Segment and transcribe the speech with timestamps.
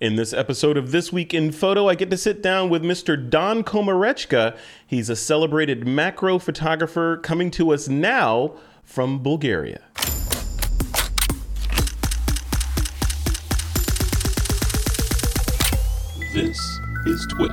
[0.00, 3.18] In this episode of This Week in Photo, I get to sit down with Mr.
[3.28, 4.56] Don Komarechka.
[4.86, 9.82] He's a celebrated macro photographer coming to us now from Bulgaria.
[16.32, 16.58] This
[17.04, 17.52] is TWIP.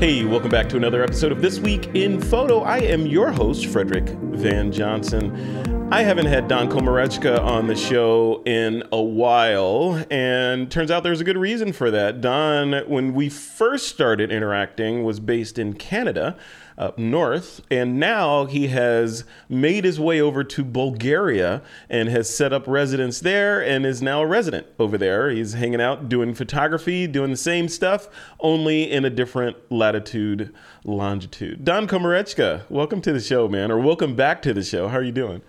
[0.00, 2.62] Hey, welcome back to another episode of This Week in Photo.
[2.62, 5.75] I am your host, Frederick Van Johnson.
[5.88, 11.20] I haven't had Don Komarechka on the show in a while, and turns out there's
[11.20, 12.20] a good reason for that.
[12.20, 16.36] Don, when we first started interacting, was based in Canada
[16.76, 22.52] up north, and now he has made his way over to Bulgaria and has set
[22.52, 25.30] up residence there and is now a resident over there.
[25.30, 28.08] He's hanging out, doing photography, doing the same stuff,
[28.40, 30.52] only in a different latitude,
[30.84, 31.64] longitude.
[31.64, 34.88] Don Komarechka, welcome to the show, man, or welcome back to the show.
[34.88, 35.42] How are you doing?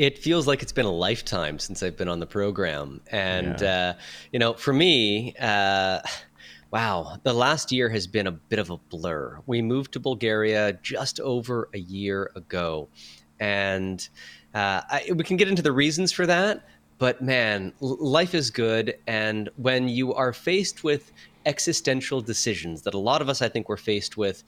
[0.00, 3.02] It feels like it's been a lifetime since I've been on the program.
[3.10, 3.90] And, yeah.
[3.90, 4.00] uh,
[4.32, 6.00] you know, for me, uh,
[6.70, 9.40] wow, the last year has been a bit of a blur.
[9.44, 12.88] We moved to Bulgaria just over a year ago.
[13.40, 14.08] And
[14.54, 16.66] uh, I, we can get into the reasons for that.
[16.96, 18.96] But man, life is good.
[19.06, 21.12] And when you are faced with
[21.44, 24.44] existential decisions that a lot of us, I think, were faced with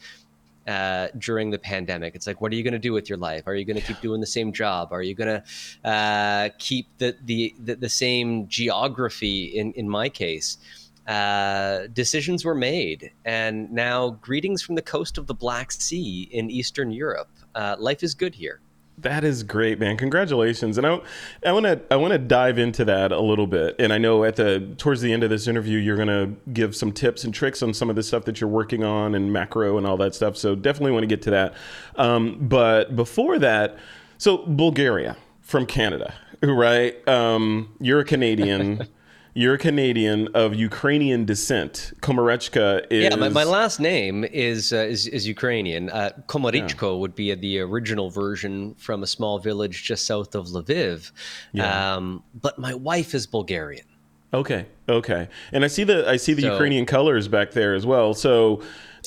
[0.67, 2.15] uh, during the pandemic.
[2.15, 3.47] It's like, what are you going to do with your life?
[3.47, 4.93] Are you going to keep doing the same job?
[4.93, 9.45] Are you going to uh, keep the, the, the the same geography?
[9.45, 10.59] In in my case,
[11.07, 16.51] uh, decisions were made, and now greetings from the coast of the Black Sea in
[16.51, 17.31] Eastern Europe.
[17.55, 18.61] Uh, life is good here.
[18.99, 19.97] That is great, man.
[19.97, 20.79] Congratulations.
[20.79, 21.01] And I
[21.45, 23.75] I want to I want to dive into that a little bit.
[23.79, 26.77] And I know at the towards the end of this interview you're going to give
[26.77, 29.79] some tips and tricks on some of the stuff that you're working on and macro
[29.79, 30.37] and all that stuff.
[30.37, 31.55] So definitely want to get to that.
[31.97, 33.79] Um, but before that,
[34.19, 37.07] so Bulgaria from Canada, right?
[37.09, 38.89] Um, you're a Canadian.
[39.35, 41.93] You're a Canadian of Ukrainian descent.
[42.01, 43.05] Komarechka is.
[43.05, 45.89] Yeah, my, my last name is, uh, is, is Ukrainian.
[45.89, 46.11] Uh,
[46.53, 46.91] yeah.
[46.91, 51.13] would be the original version from a small village just south of Lviv.
[51.53, 51.95] Yeah.
[51.97, 53.87] Um, but my wife is Bulgarian.
[54.35, 57.85] Okay, okay, and I see the I see the so, Ukrainian colors back there as
[57.85, 58.15] well.
[58.15, 58.63] So.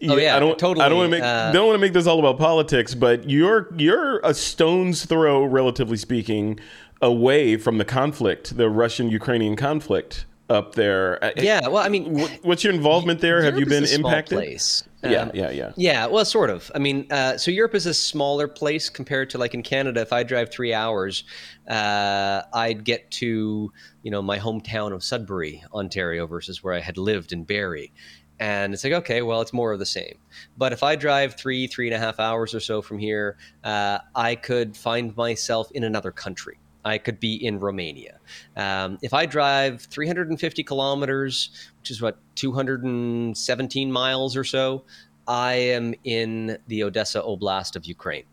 [0.09, 0.59] Oh yeah, I don't.
[0.59, 0.85] Totally.
[0.85, 1.23] I don't want to make.
[1.23, 5.45] Uh, don't want to make this all about politics, but you're you're a stone's throw,
[5.45, 6.59] relatively speaking,
[7.01, 11.23] away from the conflict, the Russian Ukrainian conflict up there.
[11.23, 13.41] Uh, yeah, well, I mean, what's your involvement there?
[13.41, 14.37] Have you been impacted?
[14.37, 14.83] Place.
[15.03, 15.71] Yeah, um, yeah, yeah.
[15.75, 16.71] Yeah, well, sort of.
[16.75, 20.01] I mean, uh, so Europe is a smaller place compared to like in Canada.
[20.01, 21.23] If I drive three hours,
[21.67, 23.71] uh, I'd get to
[24.03, 27.91] you know my hometown of Sudbury, Ontario, versus where I had lived in Barrie.
[28.37, 30.17] And it's like, okay, well, it's more of the same.
[30.57, 33.99] But if I drive three, three and a half hours or so from here, uh,
[34.13, 36.57] I could find myself in another country.
[36.85, 38.19] I could be in Romania.
[38.55, 44.83] Um, if I drive 350 kilometers, which is what 217 miles or so,
[45.27, 48.25] I am in the Odessa Oblast of Ukraine.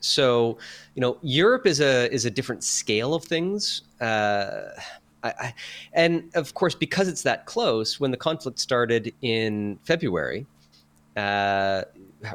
[0.00, 0.56] So,
[0.94, 3.82] you know, Europe is a is a different scale of things.
[4.00, 4.70] Uh,
[5.22, 5.54] I, I,
[5.92, 10.46] and of course, because it's that close, when the conflict started in February,
[11.16, 11.82] uh,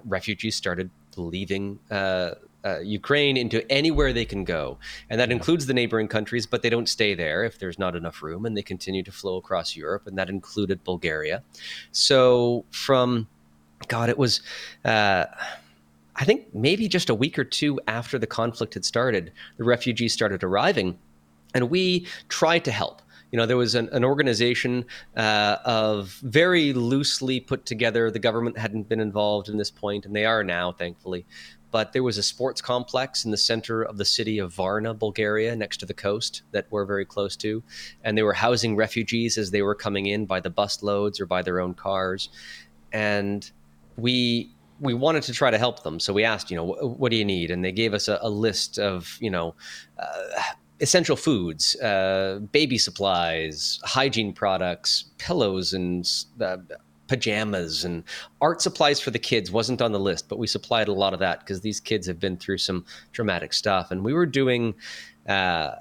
[0.05, 2.31] refugees started leaving uh,
[2.63, 4.77] uh, Ukraine into anywhere they can go.
[5.09, 8.21] And that includes the neighboring countries, but they don't stay there if there's not enough
[8.21, 11.43] room, and they continue to flow across Europe, and that included Bulgaria.
[11.91, 13.27] So from,
[13.87, 14.41] God, it was.
[14.85, 15.25] Uh,
[16.15, 20.13] I think maybe just a week or two after the conflict had started, the refugees
[20.13, 20.99] started arriving,
[21.55, 24.85] and we tried to help you know, there was an, an organization
[25.17, 28.11] uh, of very loosely put together.
[28.11, 31.25] The government hadn't been involved in this point, and they are now, thankfully
[31.73, 35.55] but there was a sports complex in the center of the city of Varna, Bulgaria,
[35.55, 37.63] next to the coast that we're very close to.
[38.03, 41.25] And they were housing refugees as they were coming in by the bus loads or
[41.25, 42.29] by their own cars.
[42.91, 43.51] And
[43.97, 45.99] we we wanted to try to help them.
[45.99, 46.65] So we asked, you know,
[46.99, 47.49] what do you need?
[47.49, 49.55] And they gave us a, a list of, you know,
[49.97, 50.41] uh,
[50.79, 56.07] essential foods, uh, baby supplies, hygiene products, pillows, and
[56.39, 56.57] uh,
[57.13, 58.03] pajamas and
[58.41, 61.19] art supplies for the kids wasn't on the list, but we supplied a lot of
[61.19, 63.91] that because these kids have been through some traumatic stuff.
[63.91, 64.73] And we were doing
[65.29, 65.75] uh,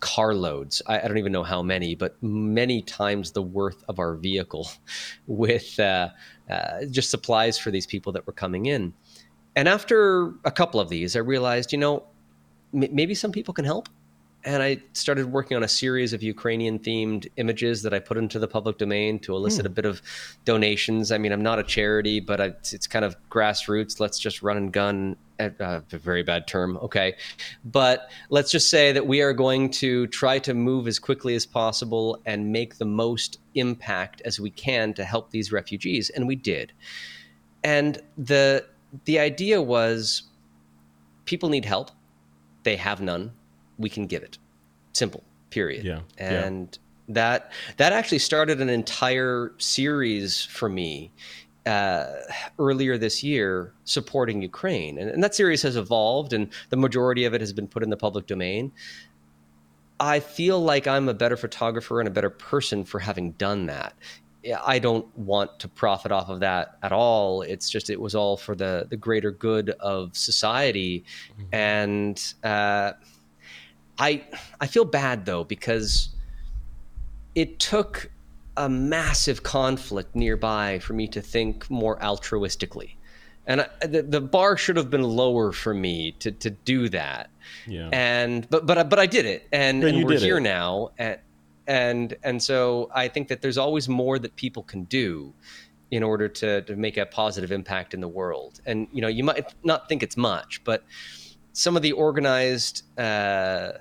[0.00, 0.82] carloads.
[0.86, 4.70] I, I, don't even know how many, but many times the worth of our vehicle
[5.26, 6.10] with uh,
[6.50, 8.92] uh, just supplies for these people that were coming in.
[9.56, 12.04] And after a couple of these, I realized, you know,
[12.74, 13.88] m- maybe some people can help
[14.48, 18.38] and I started working on a series of Ukrainian themed images that I put into
[18.38, 19.66] the public domain to elicit mm.
[19.66, 20.00] a bit of
[20.46, 21.12] donations.
[21.12, 24.00] I mean, I'm not a charity, but I, it's kind of grassroots.
[24.00, 27.16] Let's just run and gun a, a, very bad term, okay.
[27.62, 31.44] But let's just say that we are going to try to move as quickly as
[31.44, 36.36] possible and make the most impact as we can to help these refugees, and we
[36.36, 36.72] did.
[37.62, 38.64] And the
[39.04, 40.22] the idea was,
[41.26, 41.90] people need help,
[42.62, 43.32] they have none,
[43.78, 44.38] we can give it.
[44.92, 45.22] Simple.
[45.50, 45.84] Period.
[45.84, 46.00] Yeah.
[46.18, 46.68] And.
[46.72, 46.84] Yeah.
[47.10, 51.10] That that actually started an entire series for me
[51.68, 52.06] uh,
[52.58, 54.98] earlier this year supporting Ukraine.
[54.98, 57.90] And, and, that series has evolved, and the majority of it has been put in
[57.90, 58.72] the public domain.
[60.00, 63.94] I feel like I'm a better photographer and a better person for having done that.
[64.64, 67.42] I don't want to profit off of that at all.
[67.42, 71.54] It's just it was all for the the greater good of society, mm-hmm.
[71.54, 72.92] and uh,
[73.98, 74.24] I
[74.60, 76.10] I feel bad though because
[77.34, 78.10] it took
[78.56, 82.94] a massive conflict nearby for me to think more altruistically.
[83.46, 87.30] And I, the, the bar should have been lower for me to, to do that.
[87.66, 87.88] Yeah.
[87.92, 90.42] And but but but I did it, and, and we're here it.
[90.42, 91.18] now, and
[91.66, 95.32] and and so I think that there's always more that people can do
[95.90, 98.60] in order to to make a positive impact in the world.
[98.66, 100.84] And you know, you might not think it's much, but
[101.58, 103.72] some of the organized, uh,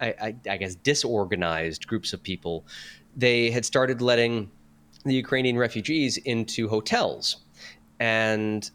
[0.00, 2.64] I, I, I guess, disorganized groups of people
[3.16, 4.50] they had started letting
[5.04, 7.36] the Ukrainian refugees into hotels.
[8.00, 8.68] And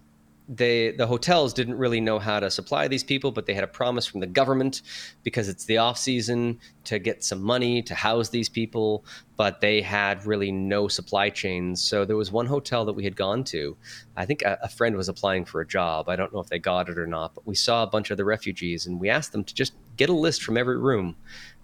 [0.49, 3.67] they the hotels didn't really know how to supply these people, but they had a
[3.67, 4.81] promise from the government
[5.23, 9.05] because it's the off season to get some money to house these people.
[9.35, 11.81] But they had really no supply chains.
[11.81, 13.75] So there was one hotel that we had gone to.
[14.15, 16.09] I think a, a friend was applying for a job.
[16.09, 18.17] I don't know if they got it or not, but we saw a bunch of
[18.17, 21.15] the refugees and we asked them to just get a list from every room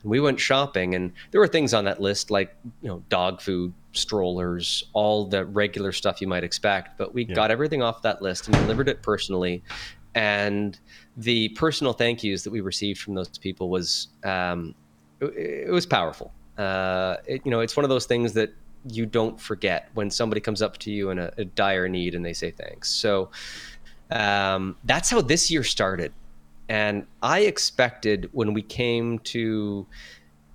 [0.01, 3.41] and we went shopping, and there were things on that list like you know dog
[3.41, 6.97] food, strollers, all the regular stuff you might expect.
[6.97, 7.35] But we yeah.
[7.35, 9.63] got everything off that list and delivered it personally.
[10.15, 10.79] And
[11.17, 14.75] the personal thank yous that we received from those people was um,
[15.19, 16.33] it, it, was powerful.
[16.57, 18.53] Uh, it, you know, it's one of those things that
[18.87, 22.25] you don't forget when somebody comes up to you in a, a dire need and
[22.25, 22.89] they say thanks.
[22.89, 23.29] So
[24.11, 26.11] um, that's how this year started.
[26.69, 29.87] And I expected when we came to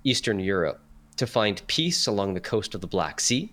[0.03, 0.81] Eastern Europe
[1.17, 3.51] to find peace along the coast of the Black Sea.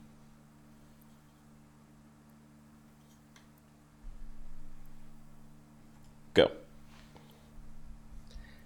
[6.34, 6.50] Go.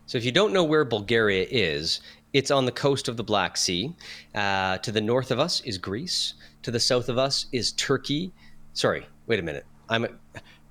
[0.07, 2.01] So, if you don't know where Bulgaria is,
[2.33, 3.95] it's on the coast of the Black Sea.
[4.35, 6.35] Uh, to the north of us is Greece.
[6.63, 8.33] To the south of us is Turkey.
[8.73, 9.65] Sorry, wait a minute.
[9.89, 10.07] I'm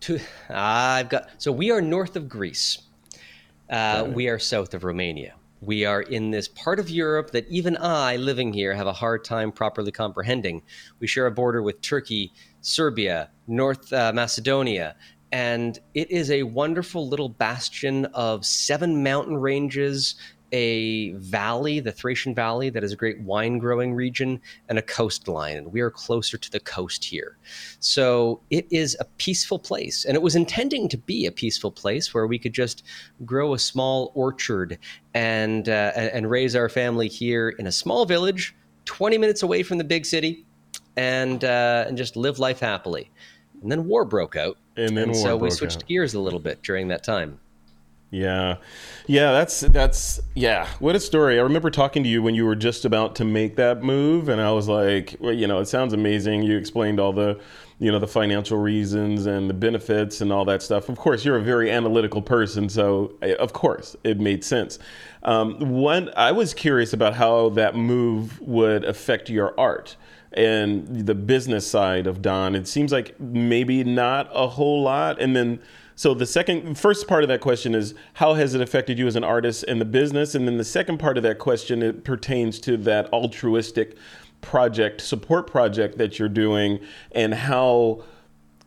[0.01, 0.19] to.
[0.50, 1.30] I've got.
[1.38, 2.80] So we are north of Greece.
[3.69, 5.33] Uh, we are south of Romania.
[5.61, 9.23] We are in this part of Europe that even I, living here, have a hard
[9.23, 10.61] time properly comprehending.
[10.99, 14.95] We share a border with Turkey, Serbia, North uh, Macedonia,
[15.31, 20.15] and it is a wonderful little bastion of seven mountain ranges
[20.55, 25.57] a valley, the Thracian Valley, that is a great wine growing region, and a coastline.
[25.57, 27.37] And we are closer to the coast here.
[27.81, 30.05] So it is a peaceful place.
[30.05, 32.83] And it was intending to be a peaceful place where we could just
[33.25, 34.79] grow a small orchard
[35.13, 38.55] and, uh, and raise our family here in a small village,
[38.85, 40.45] 20 minutes away from the big city,
[40.95, 43.11] and, uh, and just live life happily.
[43.61, 44.57] And then war broke out.
[44.77, 45.87] And then and so we switched out.
[45.87, 47.41] gears a little bit during that time.
[48.11, 48.57] Yeah.
[49.07, 51.37] Yeah, that's that's yeah, what a story.
[51.39, 54.39] I remember talking to you when you were just about to make that move and
[54.39, 56.43] I was like, well, you know, it sounds amazing.
[56.43, 57.39] You explained all the
[57.79, 60.88] you know the financial reasons and the benefits and all that stuff.
[60.88, 64.79] Of course, you're a very analytical person, so eh, of course it made sense.
[65.24, 69.97] Um, one, I was curious about how that move would affect your art
[70.31, 72.55] and the business side of Don.
[72.55, 75.59] It seems like maybe not a whole lot, and then
[75.95, 79.15] so the second, first part of that question is how has it affected you as
[79.15, 82.59] an artist and the business, and then the second part of that question it pertains
[82.61, 83.95] to that altruistic
[84.41, 86.79] project, support project that you're doing,
[87.13, 88.03] and how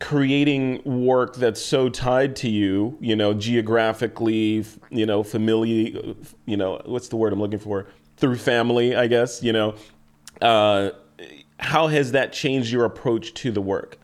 [0.00, 6.14] creating work that's so tied to you, you know, geographically, you know, familiar,
[6.46, 7.88] you know, what's the word I'm looking for?
[8.16, 9.74] Through family, I guess, you know.
[10.40, 10.90] Uh,
[11.58, 13.98] how has that changed your approach to the work?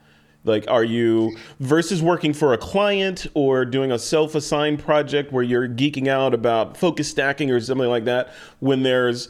[0.44, 5.42] Like, are you versus working for a client or doing a self assigned project where
[5.42, 9.28] you're geeking out about focus stacking or something like that when there's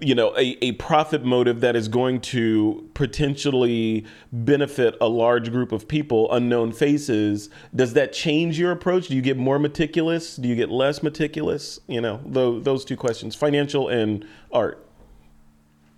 [0.00, 5.70] you know a, a profit motive that is going to potentially benefit a large group
[5.72, 7.48] of people unknown faces?
[7.74, 9.08] Does that change your approach?
[9.08, 10.36] Do you get more meticulous?
[10.36, 11.78] Do you get less meticulous?
[11.86, 14.84] You know those, those two questions financial and art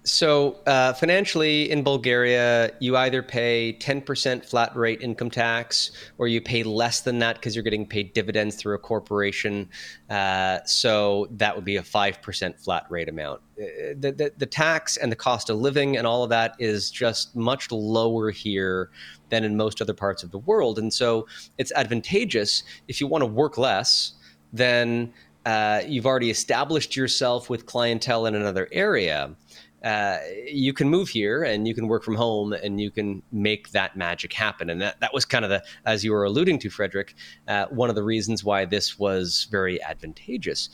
[0.05, 6.41] So, uh, financially in Bulgaria, you either pay 10% flat rate income tax or you
[6.41, 9.69] pay less than that because you're getting paid dividends through a corporation.
[10.11, 13.43] Uh, so, that would be a 5% flat rate amount.
[13.57, 16.91] Uh, the, the, the, tax and the cost of living and all of that is
[16.91, 18.91] just much lower here
[19.29, 20.81] than in most other parts of the world.
[20.81, 21.29] And so,
[21.59, 24.15] it's advantageous if you want to work less,
[24.53, 25.13] then
[25.47, 29.35] uh, you've already established yourself with clientele in another area
[29.85, 33.71] uh, you can move here and you can work from home and you can make
[33.71, 34.71] that magic happen.
[34.71, 37.15] And that, that was kind of the, as you were alluding to, Frederick,
[37.49, 40.71] uh, one of the reasons why this was very advantageous.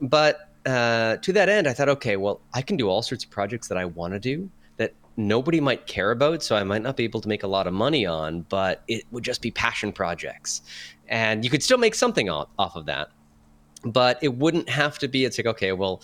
[0.00, 3.30] But uh, to that end, I thought, okay, well, I can do all sorts of
[3.30, 6.42] projects that I want to do that nobody might care about.
[6.42, 9.04] So I might not be able to make a lot of money on, but it
[9.10, 10.62] would just be passion projects.
[11.08, 13.08] And you could still make something off, off of that.
[13.84, 16.02] But it wouldn't have to be, it's like, okay, well,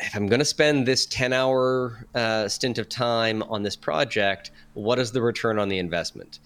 [0.00, 4.50] if I'm going to spend this 10 hour uh, stint of time on this project,
[4.74, 6.38] what is the return on the investment?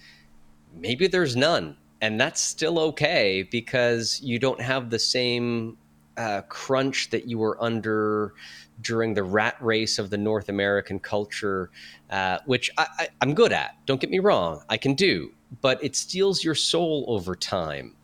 [0.75, 1.77] Maybe there's none.
[2.01, 5.77] And that's still okay because you don't have the same
[6.17, 8.35] uh, crunch that you were under
[8.81, 11.71] during the rat race of the North American culture,
[12.11, 13.77] uh, which I, am good at.
[13.87, 17.95] Don't get me wrong, I can do, but it steals your soul over time,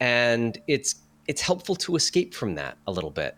[0.00, 0.96] and it's
[1.28, 3.36] it's helpful to escape from that a little bit.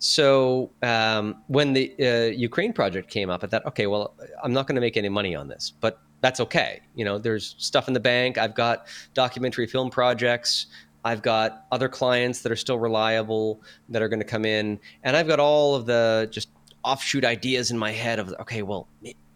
[0.00, 4.66] So um, when the uh, Ukraine project came up, I thought, okay, well, I'm not
[4.66, 6.80] going to make any money on this, but that's okay.
[6.94, 8.38] You know, there's stuff in the bank.
[8.38, 10.66] I've got documentary film projects.
[11.04, 15.16] I've got other clients that are still reliable that are going to come in, and
[15.16, 16.48] I've got all of the just
[16.82, 18.88] offshoot ideas in my head of okay, well,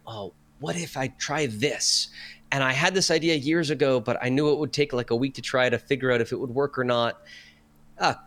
[0.07, 2.07] oh, what if I try this?
[2.51, 5.15] And I had this idea years ago, but I knew it would take like a
[5.15, 7.21] week to try to figure out if it would work or not.
[7.99, 8.23] Ah,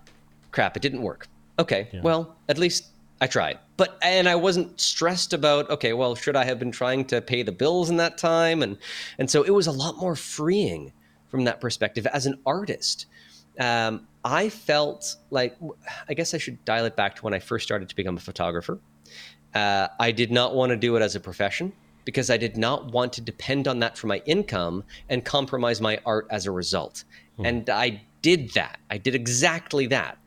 [0.53, 1.27] crap, it didn't work
[1.59, 2.01] okay, yeah.
[2.03, 2.87] well, at least
[3.21, 3.59] I tried.
[3.77, 7.43] But and I wasn't stressed about okay, well, should I have been trying to pay
[7.43, 8.63] the bills in that time?
[8.63, 8.79] And
[9.19, 10.93] and so it was a lot more freeing
[11.29, 13.07] from that perspective as an artist.
[13.59, 15.57] Um, I felt like
[16.09, 18.21] I guess I should dial it back to when I first started to become a
[18.21, 18.79] photographer.
[19.55, 21.73] Uh, I did not want to do it as a profession
[22.05, 25.99] because I did not want to depend on that for my income and compromise my
[26.07, 27.05] art as a result.
[27.37, 27.47] Hmm.
[27.47, 28.79] And I did that.
[28.91, 30.19] I did exactly that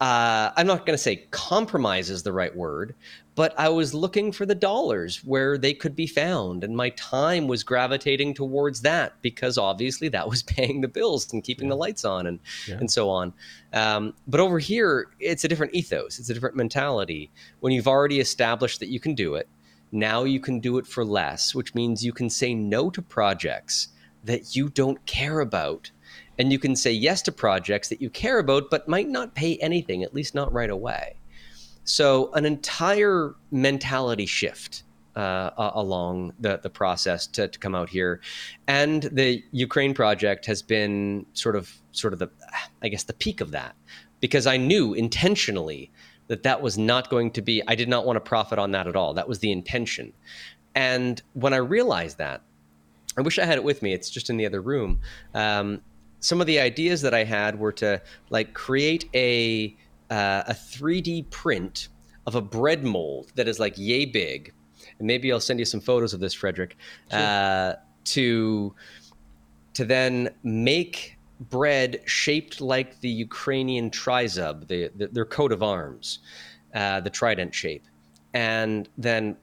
[0.00, 2.94] uh, I'm not going to say compromise is the right word,
[3.36, 6.64] but I was looking for the dollars where they could be found.
[6.64, 11.44] And my time was gravitating towards that because obviously that was paying the bills and
[11.44, 11.70] keeping yeah.
[11.70, 12.76] the lights on and, yeah.
[12.76, 13.32] and so on.
[13.72, 17.30] Um, but over here, it's a different ethos, it's a different mentality.
[17.60, 19.48] When you've already established that you can do it,
[19.92, 23.88] now you can do it for less, which means you can say no to projects
[24.24, 25.90] that you don't care about
[26.38, 29.56] and you can say yes to projects that you care about but might not pay
[29.58, 31.16] anything at least not right away.
[31.84, 34.84] So an entire mentality shift
[35.16, 38.20] uh, along the, the process to, to come out here.
[38.66, 42.28] And the ukraine project has been sort of sort of the
[42.82, 43.76] i guess the peak of that.
[44.20, 45.90] Because i knew intentionally
[46.26, 48.86] that that was not going to be i did not want to profit on that
[48.86, 49.14] at all.
[49.14, 50.12] That was the intention.
[50.74, 52.42] And when i realized that
[53.16, 53.92] I wish I had it with me.
[53.92, 55.00] It's just in the other room.
[55.34, 55.82] Um,
[56.24, 58.00] some of the ideas that I had were to
[58.30, 59.76] like create a
[60.10, 61.88] uh, a 3D print
[62.26, 64.54] of a bread mold that is like yay big,
[64.98, 66.78] and maybe I'll send you some photos of this, Frederick,
[67.10, 67.20] sure.
[67.20, 68.74] uh, to
[69.74, 71.18] to then make
[71.50, 76.20] bread shaped like the Ukrainian trizub, the, the, their coat of arms,
[76.74, 77.84] uh, the trident shape,
[78.32, 79.36] and then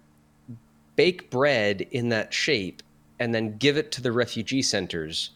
[0.95, 2.81] bake bread in that shape,
[3.19, 5.31] and then give it to the refugee centers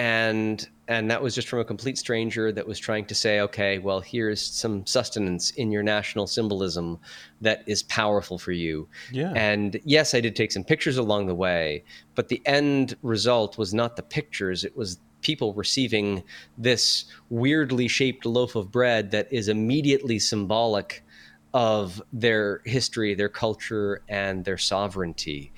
[0.00, 3.76] and and that was just from a complete stranger that was trying to say okay
[3.78, 6.98] well here's some sustenance in your national symbolism
[7.42, 8.88] that is powerful for you.
[9.12, 9.32] Yeah.
[9.34, 13.74] And yes i did take some pictures along the way but the end result was
[13.74, 14.64] not the pictures.
[14.64, 16.22] It was people receiving
[16.56, 21.04] this weirdly shaped loaf of bread that is immediately symbolic
[21.52, 25.52] of their history their culture and their sovereignty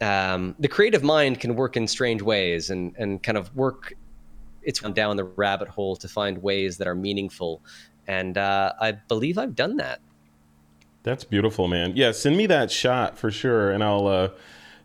[0.00, 3.94] um, the creative mind can work in strange ways and and kind of work
[4.66, 7.62] its way down the rabbit hole to find ways that are meaningful.
[8.06, 10.00] And uh, I believe I've done that.
[11.04, 11.92] That's beautiful, man.
[11.94, 14.28] Yeah, send me that shot for sure, and I'll, uh,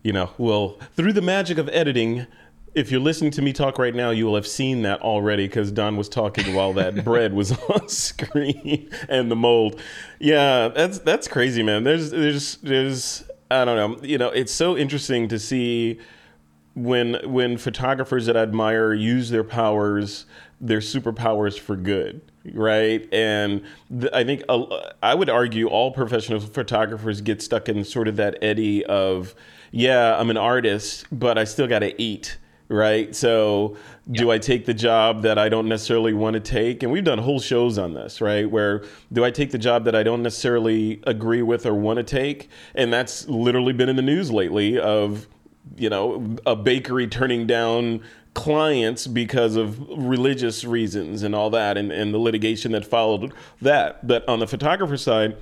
[0.03, 2.27] you know, we'll through the magic of editing.
[2.73, 5.71] If you're listening to me talk right now, you will have seen that already because
[5.73, 9.81] Don was talking while that bread was on screen and the mold.
[10.19, 11.83] Yeah, that's that's crazy, man.
[11.83, 14.07] There's there's there's I don't know.
[14.07, 15.99] You know, it's so interesting to see
[16.73, 20.25] when when photographers that I admire use their powers,
[20.61, 22.21] their superpowers for good.
[22.53, 23.07] right?
[23.13, 24.65] And th- I think uh,
[25.03, 29.35] I would argue all professional photographers get stuck in sort of that eddy of,
[29.71, 32.37] yeah, I'm an artist, but I still got to eat,
[32.71, 33.13] right?
[33.15, 33.75] So
[34.09, 36.83] do I take the job that I don't necessarily want to take?
[36.83, 38.49] And we've done whole shows on this, right?
[38.49, 42.03] Where do I take the job that I don't necessarily agree with or want to
[42.03, 42.49] take?
[42.73, 45.27] And that's literally been in the news lately of
[45.77, 48.01] you know a bakery turning down
[48.33, 54.05] clients because of religious reasons and all that and, and the litigation that followed that
[54.07, 55.37] but on the photographer side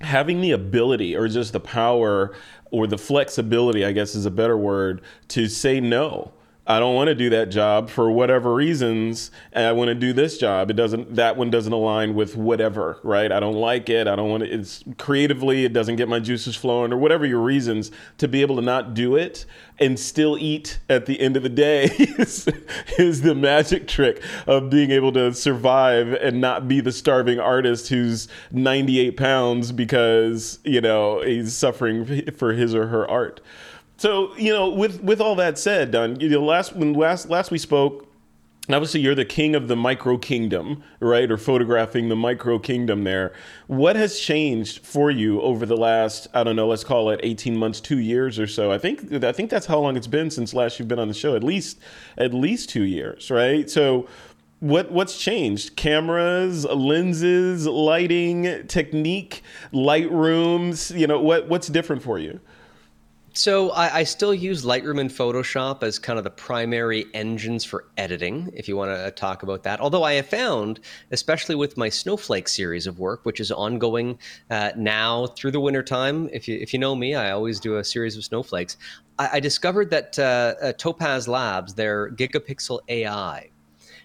[0.00, 2.34] having the ability or just the power
[2.70, 6.32] or the flexibility i guess is a better word to say no
[6.70, 10.12] I don't want to do that job for whatever reasons, and I want to do
[10.12, 10.70] this job.
[10.70, 11.14] It doesn't.
[11.14, 13.32] That one doesn't align with whatever, right?
[13.32, 14.06] I don't like it.
[14.06, 14.50] I don't want to.
[14.50, 17.90] It's creatively, it doesn't get my juices flowing, or whatever your reasons.
[18.18, 19.46] To be able to not do it
[19.78, 22.46] and still eat at the end of the day is,
[22.98, 27.88] is the magic trick of being able to survive and not be the starving artist
[27.88, 33.40] who's 98 pounds because you know he's suffering for his or her art.
[33.98, 37.50] So you know, with with all that said, Don, you know, last when last last
[37.50, 38.08] we spoke,
[38.70, 41.28] obviously you're the king of the micro kingdom, right?
[41.28, 43.32] Or photographing the micro kingdom there.
[43.66, 47.56] What has changed for you over the last, I don't know, let's call it 18
[47.56, 48.70] months, two years or so?
[48.70, 51.14] I think I think that's how long it's been since last you've been on the
[51.14, 51.34] show.
[51.34, 51.80] At least
[52.16, 53.68] at least two years, right?
[53.68, 54.06] So
[54.60, 55.74] what what's changed?
[55.74, 60.92] Cameras, lenses, lighting, technique, light rooms.
[60.92, 62.38] You know what what's different for you?
[63.38, 67.84] So I, I, still use Lightroom and Photoshop as kind of the primary engines for
[67.96, 69.80] editing, if you want to talk about that.
[69.80, 70.80] Although I have found,
[71.12, 74.18] especially with my Snowflake series of work, which is ongoing
[74.50, 77.84] uh, now through the wintertime, if you, if you know me, I always do a
[77.84, 78.76] series of snowflakes.
[79.20, 83.50] I, I discovered that uh, uh, Topaz Labs, their Gigapixel AI,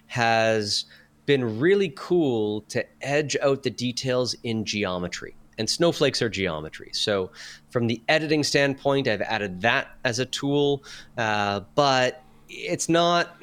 [0.06, 0.84] has
[1.26, 6.90] been really cool to edge out the details in geometry and snowflakes are geometry.
[6.92, 7.30] So,
[7.70, 10.84] from the editing standpoint, I've added that as a tool,
[11.16, 13.36] uh, but it's not.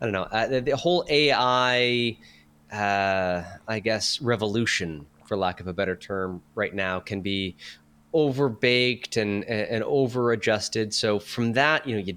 [0.00, 0.24] I don't know.
[0.24, 2.18] Uh, the, the, whole AI,
[2.70, 7.56] uh, I guess, revolution, for lack of a better term, right now can be
[8.16, 10.94] overbaked and and over adjusted.
[10.94, 12.16] So from that, you know, you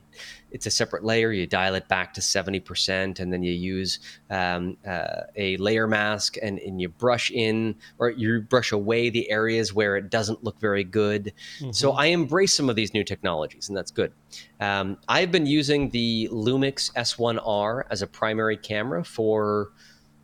[0.51, 1.31] it's a separate layer.
[1.31, 6.37] You dial it back to 70%, and then you use um, uh, a layer mask
[6.41, 10.59] and, and you brush in or you brush away the areas where it doesn't look
[10.59, 11.33] very good.
[11.59, 11.71] Mm-hmm.
[11.71, 14.11] So I embrace some of these new technologies, and that's good.
[14.59, 19.71] Um, I've been using the Lumix S1R as a primary camera for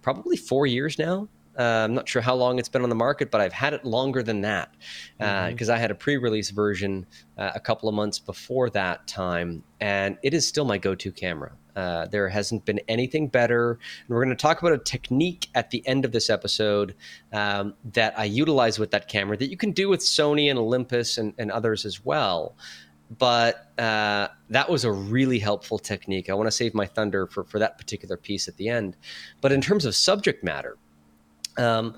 [0.02, 1.28] probably four years now.
[1.58, 3.86] Uh, I'm not sure how long it's been on the market, but I've had it
[3.86, 4.74] longer than that
[5.18, 5.72] because uh, mm-hmm.
[5.72, 7.06] I had a pre-release version
[7.38, 11.54] uh, a couple of months before that time, and it is still my go-to camera.
[11.76, 13.72] Uh, there hasn't been anything better.
[13.72, 16.96] And we're going to talk about a technique at the end of this episode
[17.34, 21.18] um, that I utilize with that camera that you can do with Sony and Olympus
[21.18, 22.56] and, and others as well.
[23.18, 26.30] But uh, that was a really helpful technique.
[26.30, 28.96] I want to save my thunder for, for that particular piece at the end.
[29.42, 30.78] But in terms of subject matter,
[31.58, 31.96] um,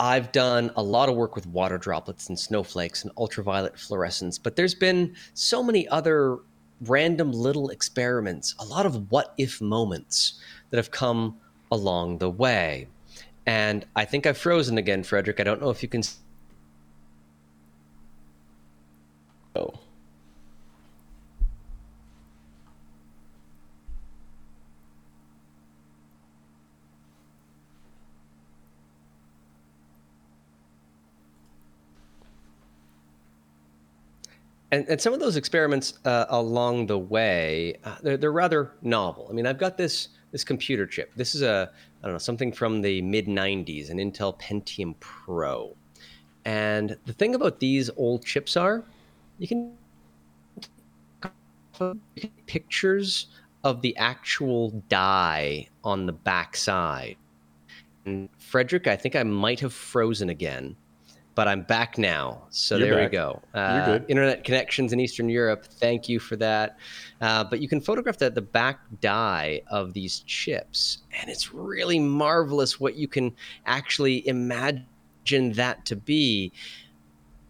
[0.00, 4.56] I've done a lot of work with water droplets and snowflakes and ultraviolet fluorescence, but
[4.56, 6.38] there's been so many other
[6.82, 11.36] random little experiments, a lot of what if moments that have come
[11.70, 12.88] along the way.
[13.46, 15.38] And I think I've frozen again, Frederick.
[15.38, 16.02] I don't know if you can.
[19.54, 19.83] Oh.
[34.74, 39.28] And, and some of those experiments uh, along the way, uh, they're, they're rather novel.
[39.30, 41.14] I mean, I've got this this computer chip.
[41.14, 41.70] This is a
[42.02, 45.76] I don't know something from the mid '90s, an Intel Pentium Pro.
[46.44, 48.84] And the thing about these old chips are,
[49.38, 49.72] you can
[52.46, 53.28] pictures
[53.62, 57.16] of the actual die on the back side.
[58.06, 60.76] And Frederick, I think I might have frozen again
[61.34, 62.44] but I'm back now.
[62.50, 63.10] So You're there back.
[63.10, 63.42] we go.
[63.54, 65.66] Uh, internet connections in Eastern Europe.
[65.66, 66.78] Thank you for that.
[67.20, 71.98] Uh, but you can photograph the, the back die of these chips, and it's really
[71.98, 73.34] marvelous what you can
[73.66, 76.52] actually imagine that to be.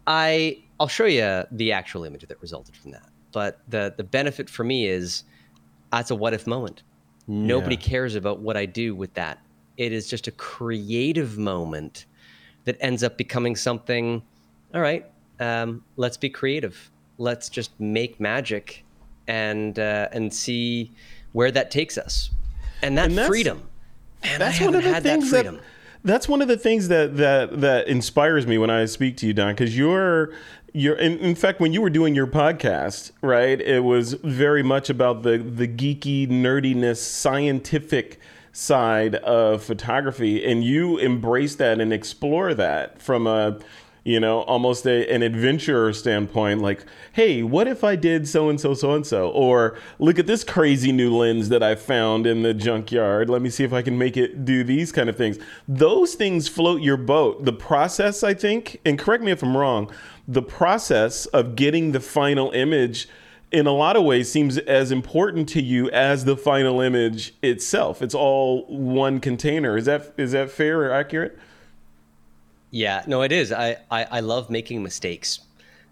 [0.07, 3.09] I I'll show you the actual image that resulted from that.
[3.31, 5.23] But the the benefit for me is
[5.91, 6.83] that's a what if moment.
[7.27, 7.81] Nobody yeah.
[7.81, 9.39] cares about what I do with that.
[9.77, 12.05] It is just a creative moment
[12.65, 14.21] that ends up becoming something.
[14.73, 15.05] All right,
[15.39, 16.91] um, let's be creative.
[17.17, 18.83] Let's just make magic,
[19.27, 20.91] and uh, and see
[21.31, 22.29] where that takes us.
[22.81, 23.63] And that and freedom
[24.25, 25.61] Man, that's I one of the had that things that, freedom.
[26.03, 29.33] that's one of the things that that that inspires me when I speak to you,
[29.33, 30.33] Don, because you're
[30.73, 33.59] you're in, in fact when you were doing your podcast, right?
[33.59, 38.19] It was very much about the the geeky nerdiness, scientific
[38.55, 43.59] side of photography, and you embrace that and explore that from a
[44.05, 48.61] you know, almost a, an adventurer standpoint, like, hey, what if I did so and
[48.61, 49.29] so, so and so?
[49.31, 53.31] Or look at this crazy new lens that I found in the junkyard.
[53.31, 55.39] Let me see if I can make it do these kind of things.
[55.67, 57.45] Those things float your boat.
[57.45, 59.91] The process, I think, and correct me if I'm wrong,
[60.27, 63.07] the process of getting the final image
[63.51, 68.01] in a lot of ways seems as important to you as the final image itself.
[68.01, 69.77] It's all one container.
[69.77, 71.37] Is that is that fair or accurate?
[72.71, 73.53] Yeah, no, it is.
[73.53, 75.39] I, I, I love making mistakes.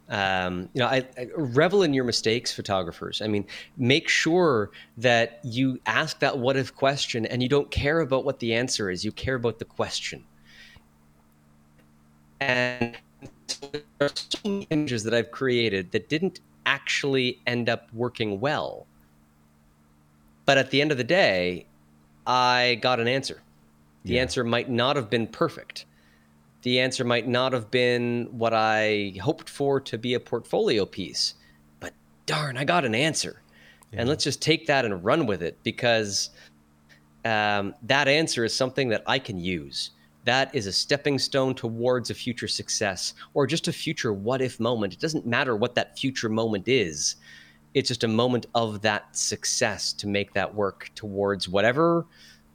[0.10, 3.22] Um, you know, I, I revel in your mistakes, photographers.
[3.22, 3.46] I mean,
[3.78, 8.40] make sure that you ask that what if question and you don't care about what
[8.40, 9.06] the answer is.
[9.06, 10.26] You care about the question.
[12.42, 12.98] And
[13.72, 18.88] there are so many images that I've created that didn't actually end up working well.
[20.46, 21.66] But at the end of the day,
[22.26, 23.42] I got an answer.
[24.04, 24.22] The Yeah.
[24.22, 25.86] answer might not have been perfect
[26.64, 31.36] the answer might not have been what I hoped for to be a portfolio piece,
[31.80, 31.94] but
[32.26, 33.42] darn, I got an answer.
[33.96, 36.32] And let's just take that and run with it because
[37.26, 39.92] um, that answer is something that I can use.
[40.26, 44.60] That is a stepping stone towards a future success or just a future what if
[44.60, 44.94] moment.
[44.94, 47.18] It doesn't matter what that future moment is,
[47.74, 52.06] it's just a moment of that success to make that work towards whatever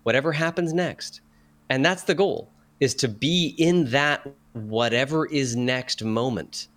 [0.04, 1.20] whatever happens next.
[1.68, 2.50] And that's the goal
[2.80, 6.68] is to be in that whatever is next moment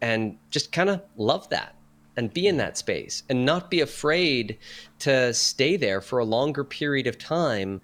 [0.00, 1.74] and just kind of love that
[2.16, 4.58] and be in that space and not be afraid
[5.00, 7.80] to stay there for a longer period of time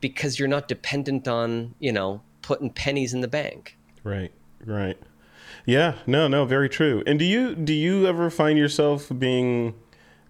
[0.00, 3.76] because you're not dependent on, you know, putting pennies in the bank.
[4.04, 4.32] Right,
[4.64, 4.98] right.
[5.64, 7.02] Yeah, no, no, very true.
[7.06, 9.74] And do you do you ever find yourself being,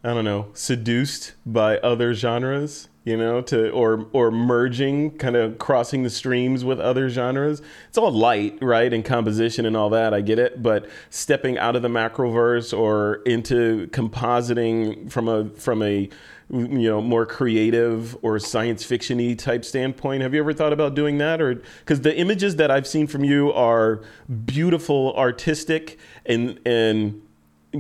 [0.07, 2.89] I don't know, seduced by other genres?
[3.03, 7.61] You know, to or or merging, kind of crossing the streams with other genres.
[7.89, 10.15] It's all light, right, and composition and all that.
[10.15, 15.83] I get it, but stepping out of the macroverse or into compositing from a from
[15.83, 16.09] a
[16.51, 21.19] you know more creative or science fictiony type standpoint have you ever thought about doing
[21.19, 24.01] that or because the images that i've seen from you are
[24.45, 27.21] beautiful artistic and and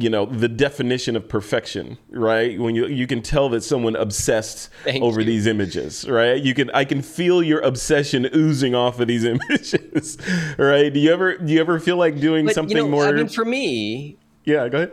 [0.00, 2.58] you know the definition of perfection right?
[2.58, 5.26] When you you can tell that someone obsessed Thank over you.
[5.26, 6.40] these images right?
[6.42, 10.18] You can i can feel your obsession oozing off of these images
[10.58, 10.92] right?
[10.92, 13.12] Do you ever do you ever feel like doing But something you know, more I
[13.12, 14.92] mean, for me, yeah go ahead.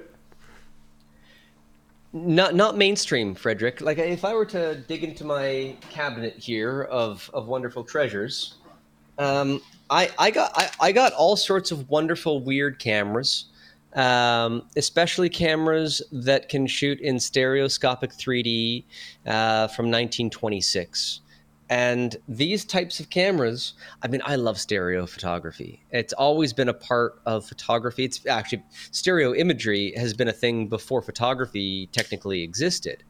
[2.15, 3.81] Not not mainstream, Frederick.
[3.81, 8.53] Like if I were to dig into my cabinet here of of wonderful treasures,
[9.17, 13.45] um, I I got I, I got all sorts of wonderful weird cameras,
[13.95, 18.83] um, especially cameras that can shoot in stereoscopic 3D
[19.25, 21.21] uh, from 1926.
[21.69, 25.81] And these types of cameras, I mean, I love stereo photography.
[25.91, 28.03] It's always been a part of photography.
[28.03, 33.03] It's actually stereo imagery has been a thing before photography technically existed.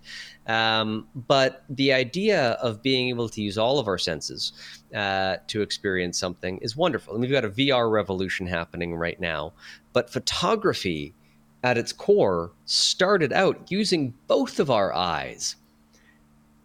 [0.46, 4.54] Um, but the idea of being able to use all of our senses
[4.94, 7.13] uh, to experience something is wonderful.
[7.13, 9.54] And we've got a VR revolution happening right now.
[9.94, 11.16] But photography,
[11.63, 15.56] at its core, started out using both of our eyes.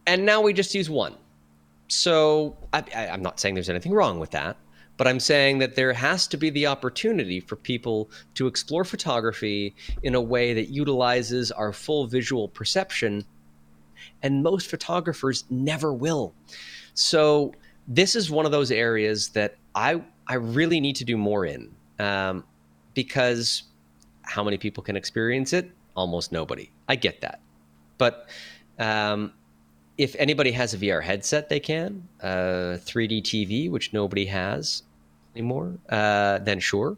[0.07, 1.15] And now we just use one
[1.89, 4.57] so I, I, I'm not saying there's anything wrong with that,
[4.99, 9.75] but I'm saying that there has to be the opportunity for people to explore photography
[10.03, 13.25] in a way that utilizes our full visual perception,
[14.23, 16.35] and most photographers never will.
[16.95, 17.55] So
[17.87, 21.75] this is one of those areas that I I really need to do more in,
[21.99, 22.45] um,
[22.93, 23.63] because
[24.23, 25.71] how many people can experience it?
[25.97, 26.71] Almost nobody.
[26.87, 27.41] I get that,
[27.97, 28.29] but
[28.79, 29.33] um,
[29.99, 32.09] if anybody has a VR headset, they can.
[32.23, 34.85] Uh, 3D TV, which nobody has
[35.39, 36.97] anymore, uh, then sure.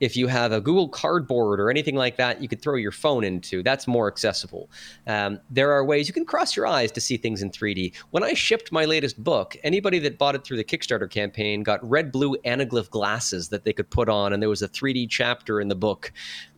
[0.00, 3.22] If you have a Google Cardboard or anything like that, you could throw your phone
[3.22, 3.62] into.
[3.62, 4.70] That's more accessible.
[5.06, 7.94] Um, there are ways you can cross your eyes to see things in 3D.
[8.10, 11.88] When I shipped my latest book, anybody that bought it through the Kickstarter campaign got
[11.88, 15.60] red blue anaglyph glasses that they could put on, and there was a 3D chapter
[15.60, 16.12] in the book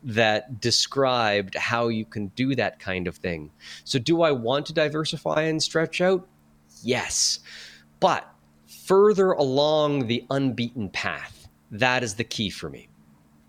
[0.05, 3.51] that described how you can do that kind of thing.
[3.85, 6.27] So, do I want to diversify and stretch out?
[6.83, 7.40] Yes.
[8.01, 8.34] But
[8.85, 12.88] further along the unbeaten path, that is the key for me.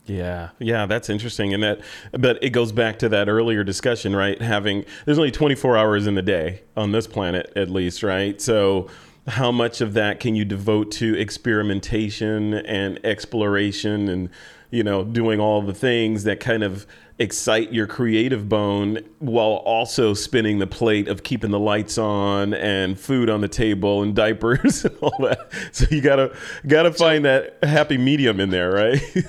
[0.06, 4.40] Yeah, yeah, that's interesting, and that, but it goes back to that earlier discussion, right?
[4.40, 8.40] Having there's only 24 hours in the day on this planet, at least, right?
[8.40, 8.88] So
[9.28, 14.30] how much of that can you devote to experimentation and exploration and
[14.72, 16.86] you know doing all the things that kind of
[17.18, 23.00] excite your creative bone while also spinning the plate of keeping the lights on and
[23.00, 26.36] food on the table and diapers and all that so you gotta
[26.68, 29.02] gotta find that happy medium in there right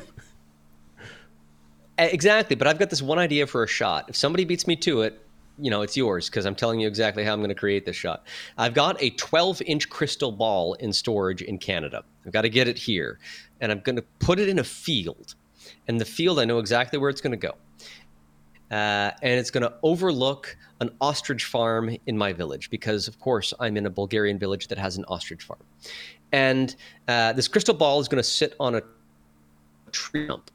[1.98, 5.02] exactly but i've got this one idea for a shot if somebody beats me to
[5.02, 5.22] it
[5.58, 7.96] you know, it's yours because I'm telling you exactly how I'm going to create this
[7.96, 8.26] shot.
[8.58, 12.04] I've got a 12 inch crystal ball in storage in Canada.
[12.26, 13.18] I've got to get it here
[13.60, 15.34] and I'm going to put it in a field.
[15.88, 17.52] And the field, I know exactly where it's going to go.
[18.70, 23.54] Uh, and it's going to overlook an ostrich farm in my village because, of course,
[23.60, 25.62] I'm in a Bulgarian village that has an ostrich farm.
[26.32, 26.74] And
[27.06, 28.82] uh, this crystal ball is going to sit on a
[29.92, 30.50] tree stump.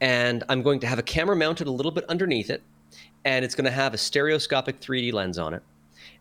[0.00, 2.62] And I'm going to have a camera mounted a little bit underneath it
[3.26, 5.62] and it's going to have a stereoscopic 3D lens on it.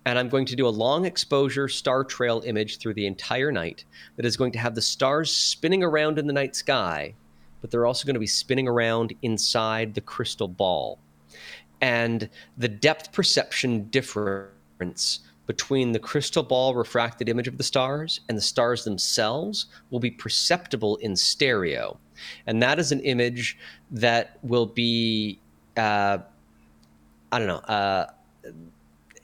[0.06, 3.86] And I'm going to do a long exposure star trail image through the entire night
[4.16, 7.14] that is going to have the stars spinning around in the night sky,
[7.62, 11.00] but they're also going to be spinning around inside the crystal ball.
[11.82, 18.38] And the depth perception difference between the crystal ball refracted image of the stars and
[18.38, 22.00] the stars themselves will be perceptible in stereo.
[22.48, 23.58] And that is an image
[23.92, 25.40] that will be.
[25.78, 26.20] Uh,
[27.32, 28.06] I don't know, uh,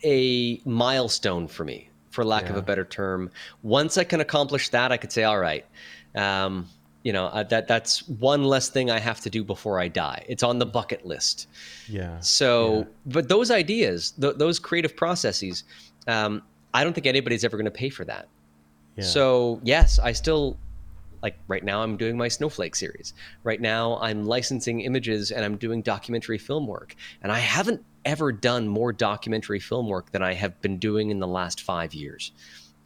[0.04, 2.52] a milestone for me, for lack yeah.
[2.52, 3.30] of a better term.
[3.64, 5.66] Once I can accomplish that, I could say, all right,
[6.16, 6.68] um,
[7.04, 10.26] you know, uh, that that's one less thing I have to do before I die.
[10.28, 11.48] It's on the bucket list.
[11.88, 12.20] Yeah.
[12.20, 12.84] So, yeah.
[13.08, 15.64] but those ideas, th- those creative processes,
[16.08, 18.28] um, I don't think anybody's ever going to pay for that.
[18.96, 19.04] Yeah.
[19.04, 20.58] So yes, I still
[21.22, 25.56] like right now i'm doing my snowflake series right now i'm licensing images and i'm
[25.56, 30.34] doing documentary film work and i haven't ever done more documentary film work than i
[30.34, 32.32] have been doing in the last five years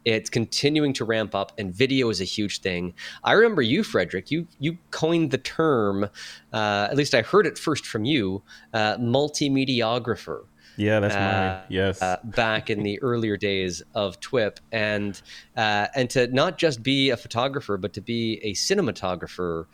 [0.04, 4.30] it's continuing to ramp up and video is a huge thing i remember you frederick
[4.30, 6.04] you you coined the term
[6.52, 10.44] uh, at least i heard it first from you uh, multimediographer
[10.76, 11.66] yeah, that's uh, mine.
[11.68, 12.02] Yes.
[12.02, 15.20] Uh, back in the earlier days of TWIP, and
[15.56, 19.66] uh, and to not just be a photographer, but to be a cinematographer,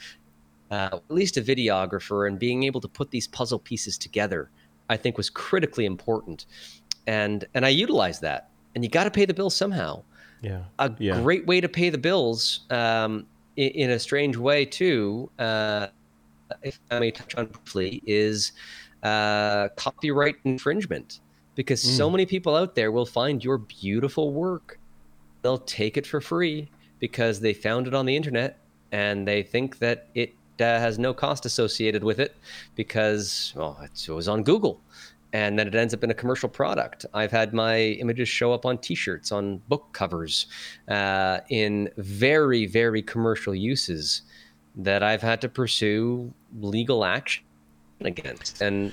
[0.71, 4.51] uh, at least a videographer, and being able to put these puzzle pieces together,
[4.93, 6.47] I think was critically important.
[7.07, 8.51] And and I utilized that.
[8.75, 10.03] And you got to pay the bills somehow.
[10.43, 10.63] Yeah.
[10.79, 11.21] A yeah.
[11.21, 13.27] great way to pay the bills, um,
[13.57, 15.89] in, in, a strange way too, uh,
[16.63, 18.53] if I may touch on briefly, is
[19.03, 21.21] uh, copyright infringement
[21.55, 21.97] because mm.
[21.97, 24.79] so many people out there will find your beautiful work.
[25.43, 28.59] They'll take it for free because they found it on the internet
[28.91, 32.37] and they think that it has no cost associated with it
[32.75, 34.81] because well, it was on Google
[35.33, 37.07] and then it ends up in a commercial product.
[37.15, 40.47] I've had my images show up on T-shirts, on book covers,
[40.89, 44.23] uh, in very, very commercial uses
[44.77, 47.45] that I've had to pursue legal action
[48.03, 48.61] against.
[48.61, 48.93] And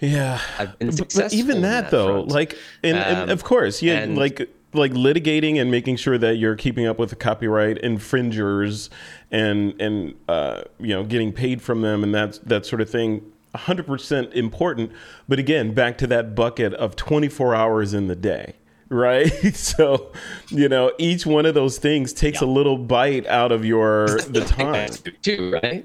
[0.00, 1.30] yeah, I've been successful.
[1.30, 2.28] But even that, that though, front.
[2.28, 6.36] like, and, um, and, of course, yeah, and, like like litigating and making sure that
[6.36, 8.90] you're keeping up with the copyright infringers
[9.30, 13.22] and and uh, you know getting paid from them and that that sort of thing
[13.54, 14.90] 100% important
[15.28, 18.54] but again back to that bucket of 24 hours in the day
[18.88, 20.10] right so
[20.48, 22.46] you know each one of those things takes yeah.
[22.46, 25.84] a little bite out of your the time too right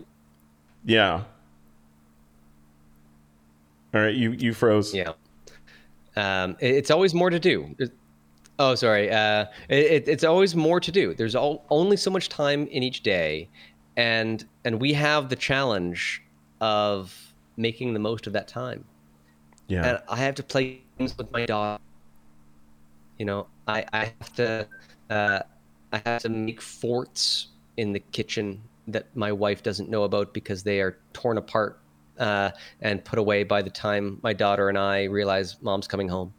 [0.85, 1.23] yeah
[3.93, 4.93] all right, you you froze.
[4.93, 5.13] Yeah.
[6.15, 7.75] Um, it's always more to do.
[8.59, 9.11] Oh, sorry.
[9.11, 11.13] Uh, it, it's always more to do.
[11.13, 13.49] There's all, only so much time in each day,
[13.95, 16.23] and and we have the challenge
[16.59, 17.15] of
[17.55, 18.83] making the most of that time.
[19.67, 19.85] Yeah.
[19.85, 21.79] And I have to play games with my dog.
[23.19, 24.67] You know, I I have to
[25.09, 25.39] uh,
[25.93, 30.63] I have to make forts in the kitchen that my wife doesn't know about because
[30.63, 31.79] they are torn apart
[32.19, 36.33] uh, and put away by the time my daughter and I realize mom's coming home.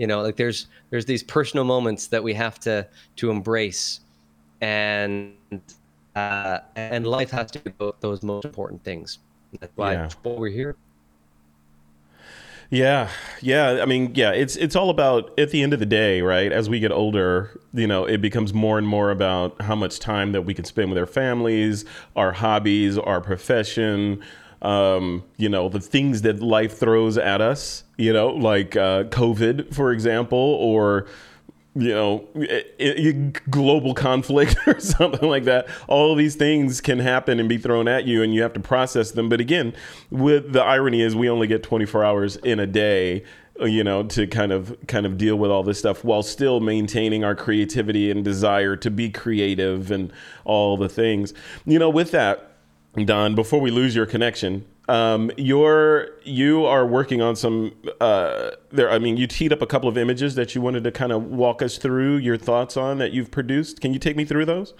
[0.00, 4.00] You know, like there's there's these personal moments that we have to to embrace,
[4.62, 5.34] and
[6.16, 9.18] uh, and life has to be both those most important things.
[9.60, 10.08] That's why yeah.
[10.24, 10.74] we're here.
[12.70, 13.10] Yeah,
[13.42, 13.80] yeah.
[13.82, 14.30] I mean, yeah.
[14.30, 16.50] It's it's all about at the end of the day, right?
[16.50, 20.32] As we get older, you know, it becomes more and more about how much time
[20.32, 21.84] that we can spend with our families,
[22.16, 24.22] our hobbies, our profession,
[24.62, 29.74] um, you know, the things that life throws at us, you know, like uh, COVID,
[29.74, 31.06] for example, or
[31.74, 35.68] you know, it, it, global conflict or something like that.
[35.86, 39.12] All these things can happen and be thrown at you, and you have to process
[39.12, 39.28] them.
[39.28, 39.74] But again,
[40.10, 43.22] with the irony is, we only get 24 hours in a day.
[43.60, 47.22] you know, to kind of kind of deal with all this stuff while still maintaining
[47.22, 50.10] our creativity and desire to be creative and
[50.46, 51.34] all the things.
[51.66, 52.56] You know, with that,
[53.04, 58.90] Don, before we lose your connection, um, you're you are working on some uh, there.
[58.90, 61.22] I mean, you teed up a couple of images that you wanted to kind of
[61.26, 63.80] walk us through your thoughts on that you've produced.
[63.80, 64.74] Can you take me through those?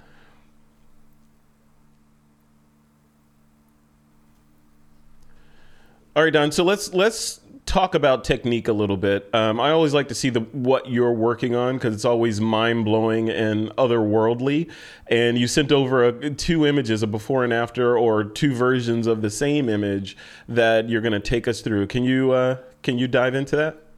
[6.17, 6.51] All right, Don.
[6.51, 7.39] So let's let's
[7.71, 9.33] talk about technique a little bit.
[9.33, 12.85] Um, I always like to see the what you're working on because it's always mind
[12.85, 14.69] blowing and otherworldly.
[15.07, 19.23] And you sent over a, two images, a before and after, or two versions of
[19.23, 20.17] the same image
[20.49, 21.87] that you're going to take us through.
[21.87, 23.90] Can you uh, can you dive into that?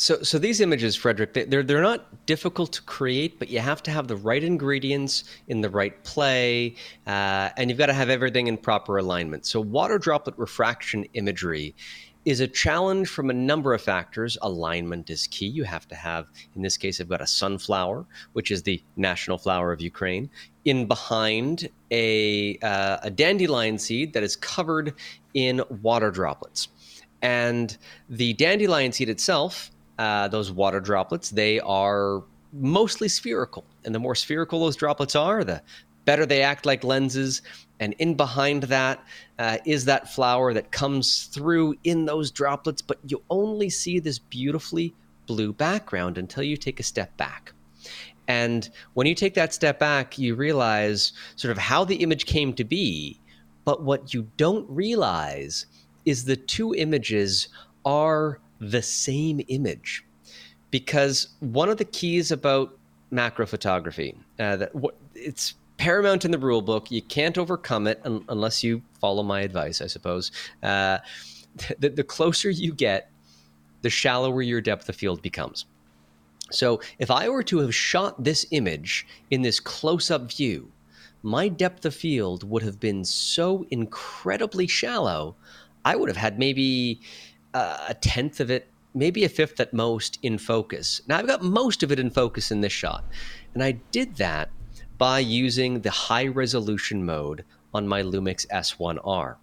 [0.00, 3.90] So, so these images, Frederick, they're they're not difficult to create, but you have to
[3.90, 8.46] have the right ingredients in the right play, uh, and you've got to have everything
[8.46, 9.44] in proper alignment.
[9.44, 11.74] So, water droplet refraction imagery
[12.24, 14.38] is a challenge from a number of factors.
[14.40, 15.48] Alignment is key.
[15.48, 19.36] You have to have, in this case, I've got a sunflower, which is the national
[19.36, 20.30] flower of Ukraine,
[20.64, 24.94] in behind a uh, a dandelion seed that is covered
[25.34, 26.68] in water droplets,
[27.20, 27.76] and
[28.08, 33.66] the dandelion seed itself uh, those water droplets, they are mostly spherical.
[33.84, 35.60] And the more spherical those droplets are, the
[36.06, 37.42] better they act like lenses.
[37.80, 39.04] And in behind that
[39.38, 44.18] uh, is that flower that comes through in those droplets, but you only see this
[44.18, 44.94] beautifully
[45.26, 47.52] blue background until you take a step back.
[48.26, 52.54] And when you take that step back, you realize sort of how the image came
[52.54, 53.20] to be.
[53.66, 55.66] But what you don't realize
[56.06, 57.48] is the two images
[57.84, 60.04] are the same image.
[60.70, 62.78] Because one of the keys about
[63.10, 64.72] macro photography uh, that
[65.14, 66.90] it's paramount in the rule book.
[66.90, 70.30] You can't overcome it un- unless you follow my advice i suppose.
[70.62, 70.98] Uh,
[71.78, 73.10] the, the closer you get
[73.82, 75.64] the shallower your depth of field becomes.
[76.50, 80.70] So if i were to have shot this image in this close-up view
[81.22, 85.36] my depth of field would have been so incredibly shallow
[85.84, 87.00] i would have had maybe
[87.54, 91.00] uh, a tenth of it, maybe a fifth at most in focus.
[91.06, 93.04] Now I've got most of it in focus in this shot.
[93.54, 94.50] And I did that
[94.98, 99.36] by using the high resolution mode on my Lumix S1R.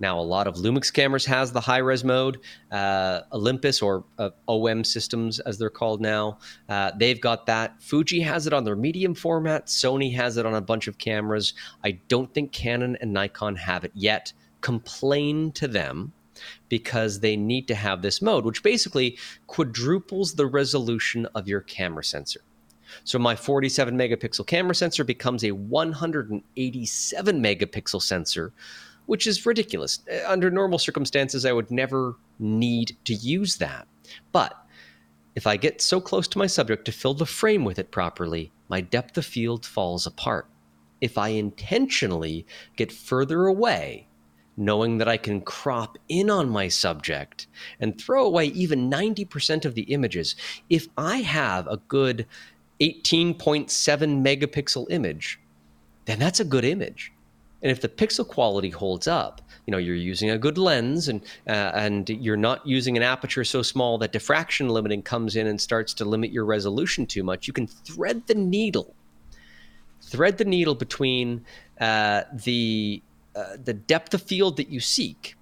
[0.00, 2.38] Now, a lot of Lumix cameras has the high res mode.
[2.70, 6.38] Uh, Olympus or uh, OM systems, as they're called now,
[6.68, 7.82] uh, they've got that.
[7.82, 9.66] Fuji has it on their medium format.
[9.66, 11.54] Sony has it on a bunch of cameras.
[11.84, 14.32] I don't think Canon and Nikon have it yet.
[14.60, 16.12] Complain to them
[16.68, 22.04] because they need to have this mode, which basically quadruples the resolution of your camera
[22.04, 22.40] sensor.
[23.02, 28.52] So my 47 megapixel camera sensor becomes a 187 megapixel sensor,
[29.06, 30.00] which is ridiculous.
[30.10, 33.88] Uh, under normal circumstances, I would never need to use that.
[34.32, 34.54] But
[35.34, 38.52] if I get so close to my subject to fill the frame with it properly,
[38.68, 40.46] my depth of field falls apart.
[41.00, 44.06] If I intentionally get further away,
[44.56, 47.46] knowing that I can crop in on my subject
[47.80, 50.36] and throw away even 90% of the images.
[50.70, 52.26] If I have a good
[52.80, 53.68] 18.7
[54.22, 55.40] megapixel image,
[56.04, 57.12] then that's a good image.
[57.62, 61.22] And if the pixel quality holds up, you know you're using a good lens and
[61.48, 65.58] uh, and you're not using an aperture so small that diffraction limiting comes in and
[65.58, 67.46] starts to limit your resolution too much.
[67.46, 68.94] You can thread the needle,
[70.02, 71.46] thread the needle between
[71.80, 73.02] uh, the
[73.36, 75.36] uh, the depth of field that you seek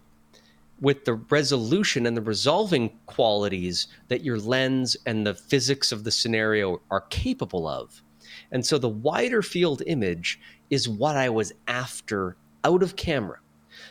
[0.81, 6.11] with the resolution and the resolving qualities that your lens and the physics of the
[6.11, 8.03] scenario are capable of.
[8.51, 13.39] And so the wider field image is what I was after out of camera,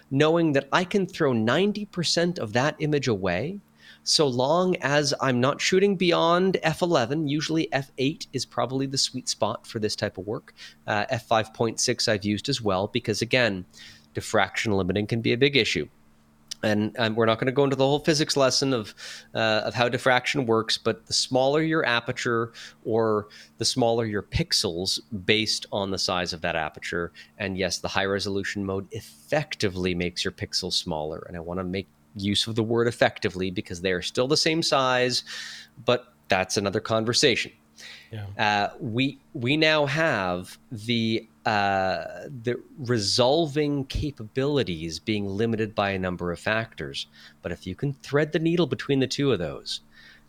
[0.10, 3.60] knowing that I can throw 90% of that image away
[4.04, 7.30] so long as I'm not shooting beyond f11.
[7.30, 10.54] Usually f8 is probably the sweet spot for this type of work.
[10.88, 13.66] Uh, f5.6 I've used as well because again,
[14.14, 15.88] diffraction limiting can be a big issue.
[16.64, 18.94] And um, we're not going to go into the whole physics lesson of
[19.34, 22.54] uh, of how diffraction works, but the smaller your aperture
[22.86, 27.88] or the smaller your pixels based on the size of that aperture, and yes, the
[27.88, 31.26] high resolution mode effectively makes your pixels smaller.
[31.28, 34.38] And I want to make use of the word effectively because they are still the
[34.38, 35.24] same size,
[35.86, 37.52] but that's another conversation.
[38.12, 38.26] Yeah.
[38.38, 42.04] Uh, we we now have the uh,
[42.44, 47.08] the resolving capabilities being limited by a number of factors,
[47.42, 49.82] but if you can thread the needle between the two of those,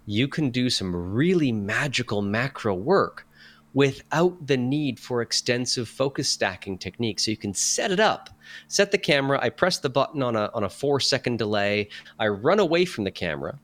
[0.06, 3.26] you can do some really magical macro work
[3.74, 7.24] without the need for extensive focus stacking techniques.
[7.24, 8.30] So you can set it up,
[8.68, 9.38] set the camera.
[9.42, 11.88] I press the button on a, on a four second delay.
[12.18, 13.58] I run away from the camera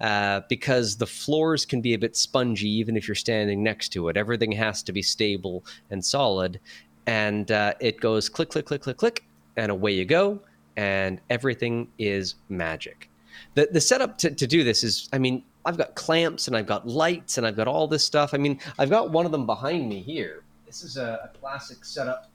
[0.00, 4.08] uh, because the floors can be a bit spongy even if you're standing next to
[4.08, 4.16] it.
[4.16, 6.60] Everything has to be stable and solid.
[7.06, 9.24] And uh, it goes click, click, click, click, click,
[9.56, 10.40] and away you go.
[10.76, 13.10] And everything is magic.
[13.54, 16.66] The, the setup to, to do this is, I mean, I've got clamps and I've
[16.66, 18.34] got lights and I've got all this stuff.
[18.34, 20.42] I mean, I've got one of them behind me here.
[20.66, 22.30] This is a, a classic setup,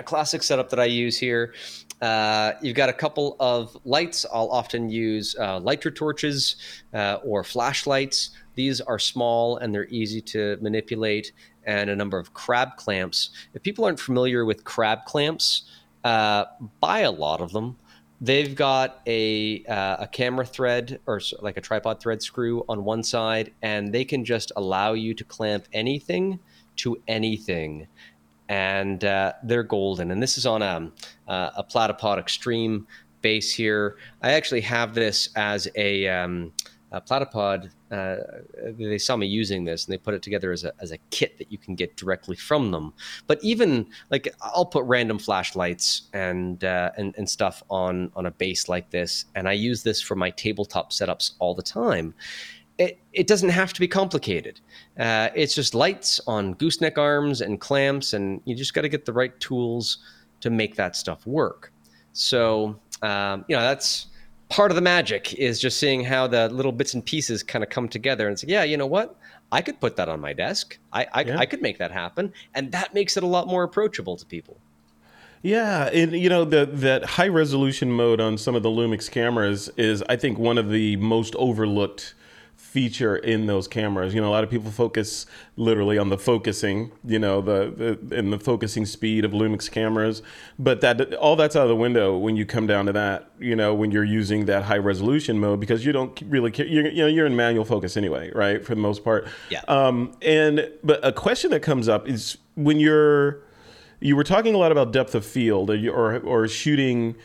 [0.00, 1.54] a classic setup that I use here.
[2.00, 4.24] Uh, you've got a couple of lights.
[4.32, 6.56] I'll often use uh, lighter torches
[6.94, 8.30] uh, or flashlights.
[8.54, 11.32] These are small and they're easy to manipulate,
[11.64, 13.30] and a number of crab clamps.
[13.54, 15.70] If people aren't familiar with crab clamps,
[16.02, 16.46] uh,
[16.80, 17.76] buy a lot of them
[18.22, 23.02] they've got a uh, a camera thread or like a tripod thread screw on one
[23.02, 26.38] side, and they can just allow you to clamp anything
[26.76, 27.86] to anything,
[28.50, 30.10] and uh, they're golden.
[30.10, 30.90] And this is on a
[31.28, 32.86] uh, a Platypod Extreme
[33.22, 33.96] base here.
[34.22, 36.52] I actually have this as a um,
[36.90, 38.16] uh, Platypod, uh,
[38.76, 41.38] they saw me using this and they put it together as a, as a kit
[41.38, 42.92] that you can get directly from them.
[43.28, 48.32] But even like I'll put random flashlights and, uh, and, and stuff on, on a
[48.32, 49.26] base like this.
[49.36, 52.14] And I use this for my tabletop setups all the time.
[52.80, 54.60] It, it doesn't have to be complicated.
[54.98, 59.04] Uh, it's just lights on gooseneck arms and clamps, and you just got to get
[59.04, 59.98] the right tools
[60.40, 61.72] to make that stuff work.
[62.12, 64.06] So, um, you know, that's
[64.48, 67.70] part of the magic is just seeing how the little bits and pieces kind of
[67.70, 69.16] come together and say, yeah, you know what?
[69.52, 70.78] I could put that on my desk.
[70.92, 71.38] I I, yeah.
[71.38, 74.56] I could make that happen, and that makes it a lot more approachable to people.
[75.42, 79.70] Yeah, and you know the that high resolution mode on some of the Lumix cameras
[79.76, 82.14] is, I think, one of the most overlooked
[82.70, 84.14] feature in those cameras.
[84.14, 88.16] You know, a lot of people focus literally on the focusing, you know, the, the
[88.16, 90.22] and the focusing speed of Lumix cameras,
[90.56, 93.32] but that all that's out of the window when you come down to that.
[93.40, 96.64] You know, when you're using that high resolution mode because you don't really care.
[96.64, 98.64] You're, you know, you're in manual focus anyway, right?
[98.64, 99.26] For the most part.
[99.50, 99.62] Yeah.
[99.66, 103.42] Um, and but a question that comes up is when you're
[103.98, 107.16] you were talking a lot about depth of field or or, or shooting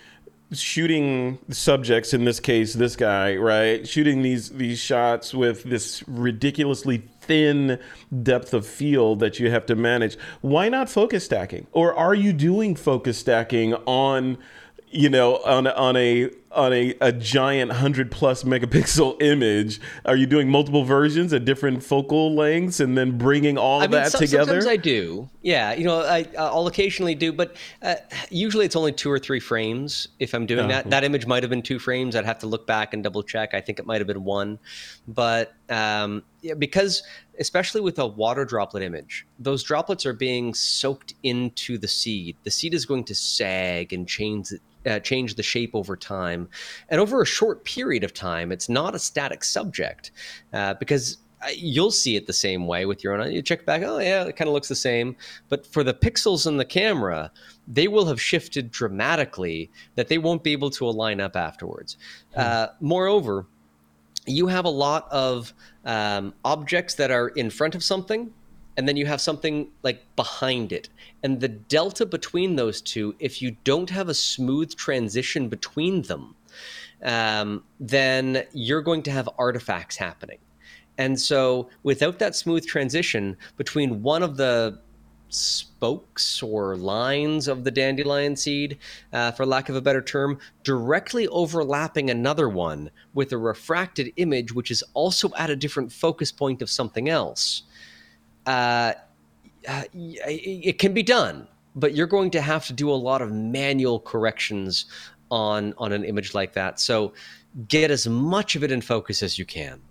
[0.52, 3.88] shooting subjects in this case this guy right?
[3.88, 7.80] Shooting these these shots with this ridiculously thin
[8.24, 10.18] depth of field that you have to manage.
[10.42, 11.68] Why not focus stacking?
[11.72, 14.38] Or are you doing focus stacking on
[14.90, 19.80] you know on on a on a, a giant 100 plus megapixel image.
[20.06, 23.92] Are you doing multiple versions at different focal lengths and then bringing all I mean,
[23.92, 24.62] that so, together?
[24.62, 25.30] sometimes i do.
[25.42, 27.96] Yeah you know I, i'll occasionally do but uh,
[28.30, 30.90] usually it's only two or three frames if i'm doing that.
[30.90, 32.16] That image might have been two frames.
[32.16, 33.54] I'd have to look back and double check.
[33.54, 34.60] I think it might have been one.
[35.08, 37.04] But um, yeah, because
[37.40, 42.38] especially with a water droplet image those droplets are being soaked into the seed.
[42.44, 44.50] The seed is going to sag and change
[44.86, 46.48] uh, change the shape over time.
[46.90, 50.12] And over a short period of time, it's not a static subject
[50.54, 51.18] uh, because
[51.54, 53.22] you'll see it the same way with your own.
[53.22, 53.30] eye.
[53.30, 55.16] You check back, oh yeah, it kind of looks the same.
[55.50, 57.32] But for the pixels in the camera,
[57.68, 61.98] they will have shifted dramatically that they won't be able to align up afterwards.
[62.34, 62.40] Hmm.
[62.40, 63.48] Uh, moreover,
[64.26, 68.34] you have a lot of um, objects that are in front of something
[68.78, 70.90] and then you have something like behind it.
[71.24, 76.36] And the delta between those two, if you don't have a smooth transition between them,
[77.04, 80.40] um, then you're going to have artifacts happening.
[80.98, 84.80] And so, without that smooth transition between one of the
[85.28, 88.78] spokes or lines of the dandelion seed,
[89.12, 94.54] uh, for lack of a better term, directly overlapping another one with a refracted image,
[94.54, 97.64] which is also at a different focus point of something else,
[98.46, 98.94] uh,
[99.94, 104.00] it can be done, but you're going to have to do a lot of manual
[104.00, 104.86] corrections
[105.32, 106.80] on on an image like that.
[106.80, 107.14] So
[107.68, 109.82] get as much of it in focus as you can.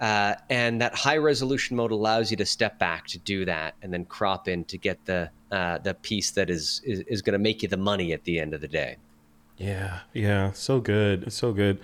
[0.00, 3.92] Uh, and that high resolution mode allows you to step back to do that and
[3.92, 7.38] then crop in to get the uh, the piece that is is, is going to
[7.38, 8.96] make you the money at the end of the day.
[9.58, 11.78] Yeah, yeah, so good, so good.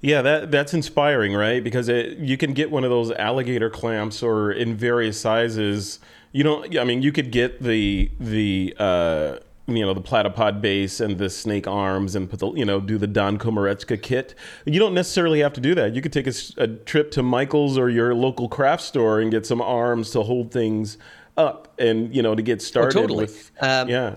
[0.00, 1.62] Yeah, that that's inspiring, right?
[1.62, 6.00] Because it, you can get one of those alligator clamps or in various sizes.
[6.32, 6.78] You don't.
[6.78, 9.36] I mean, you could get the the uh,
[9.66, 12.98] you know the platypod base and the snake arms and put the you know do
[12.98, 14.34] the Don Komarechka kit.
[14.64, 15.94] You don't necessarily have to do that.
[15.94, 19.46] You could take a, a trip to Michael's or your local craft store and get
[19.46, 20.98] some arms to hold things
[21.36, 23.24] up and you know to get started oh, totally.
[23.24, 24.16] with um, yeah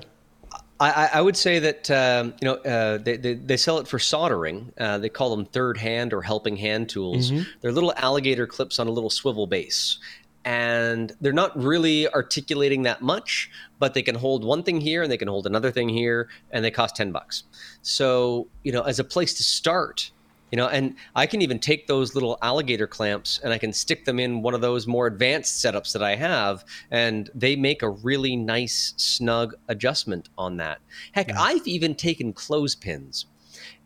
[0.82, 4.00] I, I, would say that um, you know uh, they, they, they, sell it for
[4.00, 4.72] soldering.
[4.78, 7.32] Uh, they call them third hand or helping hand tools.
[7.32, 7.44] Mm-hmm.
[7.60, 10.00] They're little alligator clips on a little swivel base,
[10.46, 15.12] and they're not really articulating that much, but they can hold one thing here and
[15.12, 17.44] they can hold another thing here, and they cost 10 bucks.
[17.82, 20.12] So, you know, as a place to start,
[20.52, 24.06] you know, and I can even take those little alligator clamps and I can stick
[24.06, 27.90] them in one of those more advanced setups that I have, and they make a
[27.90, 30.80] really nice, snug adjustment on that.
[31.12, 33.26] Heck, I've even taken clothespins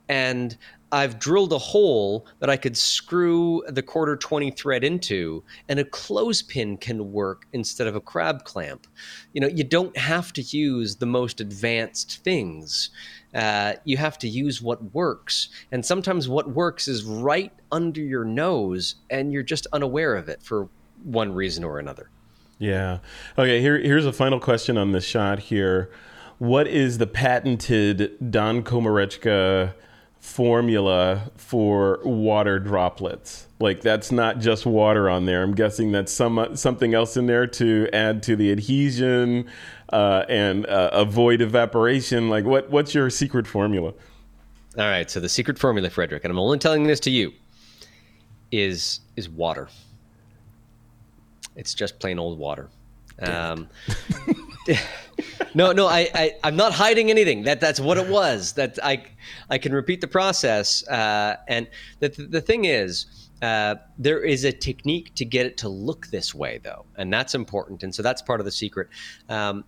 [0.10, 0.58] and
[0.94, 5.86] I've drilled a hole that I could screw the quarter 20 thread into, and a
[5.86, 8.86] clothespin can work instead of a crab clamp.
[9.34, 12.92] You know, you don't have to use the most advanced things.
[13.34, 15.50] Uh, you have to use what works.
[15.72, 20.44] And sometimes what works is right under your nose, and you're just unaware of it
[20.44, 20.70] for
[21.04, 22.10] one reason or another.
[22.60, 23.00] Yeah.
[23.38, 25.90] Okay, here, here's a final question on this shot here.
[26.38, 29.74] What is the patented Don Komarechka
[30.24, 33.46] formula for water droplets.
[33.60, 35.44] Like that's not just water on there.
[35.44, 39.50] I'm guessing that's some something else in there to add to the adhesion
[39.94, 42.30] uh, and uh, avoid evaporation.
[42.30, 43.94] Like what what's your secret formula?
[44.76, 47.32] All right, so the secret formula, Frederick, and I'm only telling this to you,
[48.52, 49.70] is is water.
[51.56, 52.70] It's just plain old water.
[53.22, 53.70] Um,
[55.54, 57.44] no, no, I, I, I'm not hiding anything.
[57.44, 58.54] That that's what it was.
[58.54, 59.04] That I,
[59.52, 60.88] I can repeat the process.
[60.88, 61.68] Uh, and
[62.00, 66.34] the the thing is, uh, there is a technique to get it to look this
[66.34, 67.84] way, though, and that's important.
[67.84, 68.88] And so that's part of the secret.
[69.30, 69.64] Um,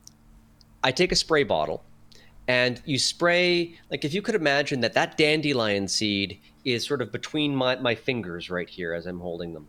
[0.86, 1.84] I take a spray bottle,
[2.48, 7.12] and you spray like if you could imagine that that dandelion seed is sort of
[7.12, 9.68] between my my fingers right here as I'm holding them,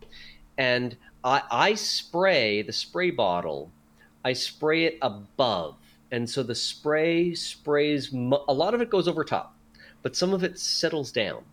[0.57, 3.71] and I, I spray the spray bottle
[4.27, 5.77] I spray it above.
[6.11, 9.55] And so the spray sprays, a lot of it goes over top,
[10.01, 11.45] but some of it settles down.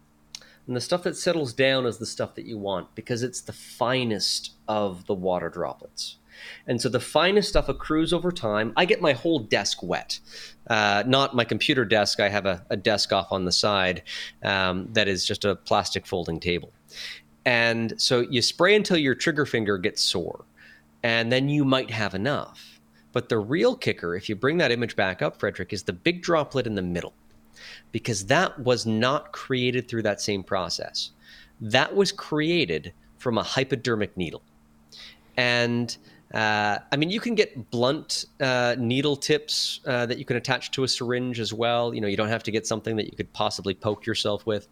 [0.66, 3.52] And the stuff that settles down is the stuff that you want because it's the
[3.52, 6.16] finest of the water droplets.
[6.66, 8.72] And so the finest stuff accrues over time.
[8.76, 10.18] I get my whole desk wet.
[10.68, 12.20] Uh, not my computer desk.
[12.20, 14.02] I have a, a desk off on the side
[14.42, 16.72] um, that is just a plastic folding table.
[17.44, 20.44] And so you spray until your trigger finger gets sore
[21.02, 22.80] and then you might have enough.
[23.12, 26.22] But the real kicker, if you bring that image back up, Frederick, is the big
[26.22, 27.12] droplet in the middle,
[27.92, 31.10] because that was not created through that same process.
[31.60, 34.42] That was created from a hypodermic needle.
[35.36, 35.96] And
[36.34, 40.72] uh, I mean, you can get blunt uh, needle tips uh, that you can attach
[40.72, 41.94] to a syringe as well.
[41.94, 44.66] You know, you don't have to get something that you could possibly poke yourself with,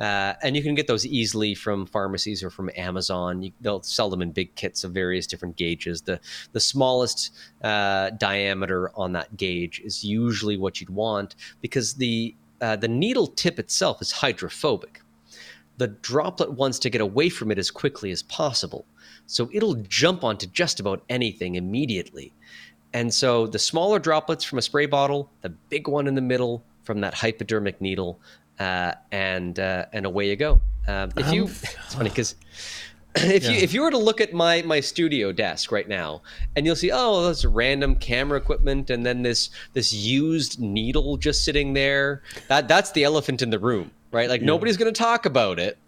[0.00, 3.44] uh, and you can get those easily from pharmacies or from Amazon.
[3.44, 6.02] You, they'll sell them in big kits of various different gauges.
[6.02, 6.18] The
[6.50, 7.30] the smallest
[7.62, 13.28] uh, diameter on that gauge is usually what you'd want because the uh, the needle
[13.28, 15.00] tip itself is hydrophobic.
[15.76, 18.86] The droplet wants to get away from it as quickly as possible.
[19.26, 22.32] So it'll jump onto just about anything immediately.
[22.92, 26.62] And so the smaller droplets from a spray bottle, the big one in the middle
[26.84, 28.20] from that hypodermic needle,
[28.60, 30.60] uh, and uh, and away you go.
[30.86, 32.36] Um, if you, it's funny because
[33.16, 33.50] if yeah.
[33.50, 36.22] you if you were to look at my my studio desk right now,
[36.54, 41.44] and you'll see oh there's random camera equipment, and then this this used needle just
[41.44, 42.22] sitting there.
[42.48, 44.28] That that's the elephant in the room, right?
[44.28, 44.46] Like yeah.
[44.46, 45.78] nobody's going to talk about it,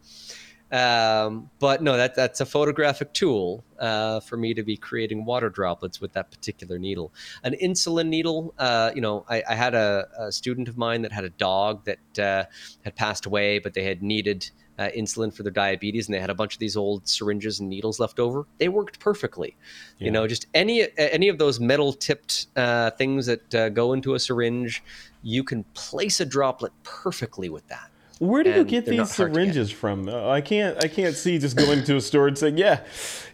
[0.72, 5.48] um, but no, that that's a photographic tool uh, for me to be creating water
[5.48, 7.12] droplets with that particular needle.
[7.44, 11.12] An insulin needle, uh, you know, I, I had a, a, student of mine that
[11.12, 12.44] had a dog that uh,
[12.84, 16.30] had passed away, but they had needed uh, insulin for their diabetes, and they had
[16.30, 18.44] a bunch of these old syringes and needles left over.
[18.58, 19.56] They worked perfectly.
[19.98, 20.06] Yeah.
[20.06, 24.14] You know, just any any of those metal tipped uh, things that uh, go into
[24.14, 24.82] a syringe,
[25.22, 27.90] you can place a droplet perfectly with that.
[28.18, 30.08] Where do you get these syringes from?
[30.08, 30.82] I can't.
[30.82, 32.80] I can't see just going to a store and saying, "Yeah,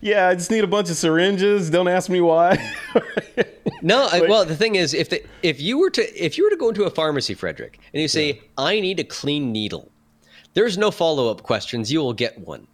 [0.00, 1.70] yeah, I just need a bunch of syringes.
[1.70, 2.58] Don't ask me why."
[3.82, 6.50] no, like, well, the thing is, if the, if you were to if you were
[6.50, 8.40] to go into a pharmacy, Frederick, and you say, yeah.
[8.58, 9.88] "I need a clean needle,"
[10.54, 11.92] there's no follow up questions.
[11.92, 12.66] You will get one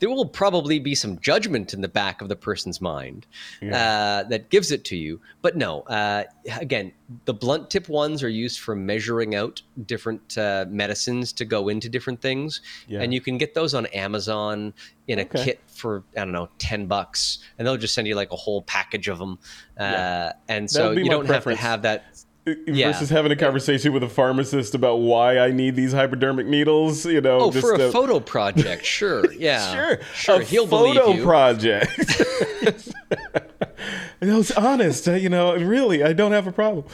[0.00, 3.26] there will probably be some judgment in the back of the person's mind
[3.60, 4.22] yeah.
[4.24, 5.20] uh, that gives it to you.
[5.42, 6.24] But no, uh,
[6.60, 6.92] again,
[7.24, 11.88] the blunt tip ones are used for measuring out different uh, medicines to go into
[11.88, 13.00] different things, yeah.
[13.00, 14.74] and you can get those on Amazon
[15.06, 15.44] in a okay.
[15.44, 18.62] kit for I don't know ten bucks, and they'll just send you like a whole
[18.62, 19.38] package of them.
[19.78, 20.32] Yeah.
[20.32, 21.60] Uh, and so you don't preference.
[21.60, 22.24] have to have that
[22.66, 22.88] yeah.
[22.88, 27.04] versus having a conversation with a pharmacist about why I need these hypodermic needles.
[27.06, 31.90] You know, oh, for a photo project, sure, yeah, sure, sure, a He'll photo project.
[34.22, 35.06] I was honest.
[35.06, 36.84] You know, really, I don't have a problem.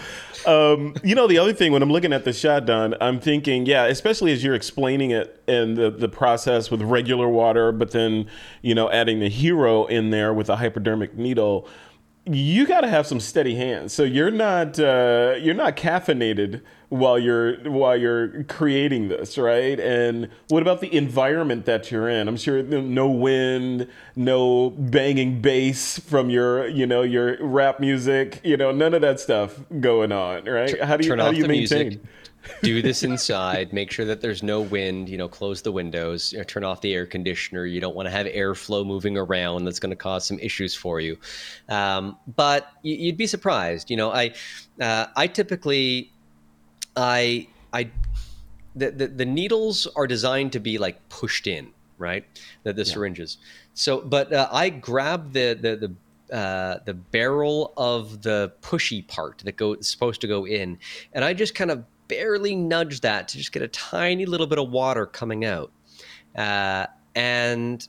[0.47, 3.65] Um, you know, the other thing when I'm looking at the shot, Don, I'm thinking,
[3.65, 8.29] yeah, especially as you're explaining it and the the process with regular water, but then
[8.63, 11.69] you know, adding the hero in there with a hypodermic needle
[12.27, 13.93] you got to have some steady hands.
[13.93, 19.79] So you're not uh, you're not caffeinated while you're while you're creating this, right?
[19.79, 22.27] And what about the environment that you're in?
[22.29, 28.57] I'm sure no wind, no banging bass from your you know your rap music, you
[28.57, 30.81] know none of that stuff going on, right?
[30.81, 31.89] How do you how do you maintain?
[31.89, 32.01] Music
[32.63, 33.73] do this inside.
[33.73, 35.09] Make sure that there's no wind.
[35.09, 36.33] You know, close the windows.
[36.33, 37.67] You know, turn off the air conditioner.
[37.67, 39.65] You don't want to have airflow moving around.
[39.65, 41.17] That's going to cause some issues for you.
[41.69, 43.91] Um, but you'd be surprised.
[43.91, 44.35] You know, I
[44.81, 46.13] uh, I typically
[46.97, 47.91] I I
[48.77, 52.25] the, the, the needles are designed to be like pushed in, right?
[52.65, 52.93] The, the yeah.
[52.93, 53.39] syringes.
[53.75, 55.95] So, but uh, I grab the the the
[56.35, 60.79] uh, the barrel of the pushy part that go supposed to go in,
[61.13, 64.59] and I just kind of barely nudge that to just get a tiny little bit
[64.59, 65.71] of water coming out.
[66.37, 67.87] Uh, and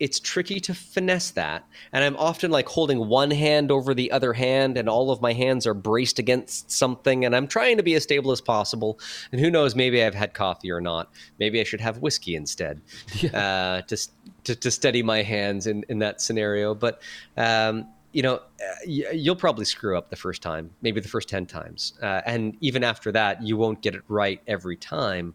[0.00, 1.66] it's tricky to finesse that.
[1.92, 5.32] And I'm often like holding one hand over the other hand, and all of my
[5.32, 7.24] hands are braced against something.
[7.24, 9.00] And I'm trying to be as stable as possible.
[9.32, 11.10] And who knows, maybe I've had coffee or not.
[11.38, 12.80] Maybe I should have whiskey instead
[13.14, 13.30] yeah.
[13.36, 14.08] uh, to,
[14.44, 16.74] to, to, steady my hands in, in that scenario.
[16.74, 17.00] But
[17.36, 17.88] um,
[18.18, 21.92] you know, uh, you'll probably screw up the first time, maybe the first 10 times.
[22.02, 25.32] Uh, and even after that, you won't get it right every time.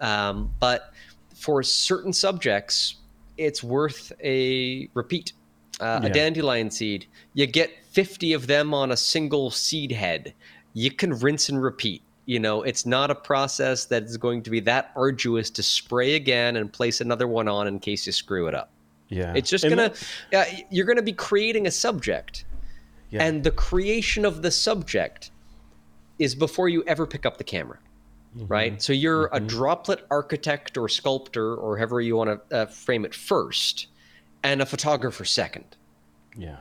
[0.00, 0.94] Um, but
[1.34, 2.94] for certain subjects,
[3.36, 5.32] it's worth a repeat.
[5.80, 6.08] Uh, yeah.
[6.08, 10.32] A dandelion seed, you get 50 of them on a single seed head.
[10.72, 12.00] You can rinse and repeat.
[12.26, 16.14] You know, it's not a process that is going to be that arduous to spray
[16.14, 18.70] again and place another one on in case you screw it up.
[19.10, 19.34] Yeah.
[19.34, 19.92] It's just gonna
[20.32, 22.46] uh, you're gonna be creating a subject.
[23.10, 23.24] Yeah.
[23.24, 25.32] And the creation of the subject
[26.18, 27.78] is before you ever pick up the camera.
[28.36, 28.46] Mm-hmm.
[28.46, 28.80] Right?
[28.80, 29.36] So you're mm-hmm.
[29.36, 33.88] a droplet architect or sculptor or however you want to uh, frame it first
[34.44, 35.76] and a photographer second.
[36.36, 36.56] Yeah.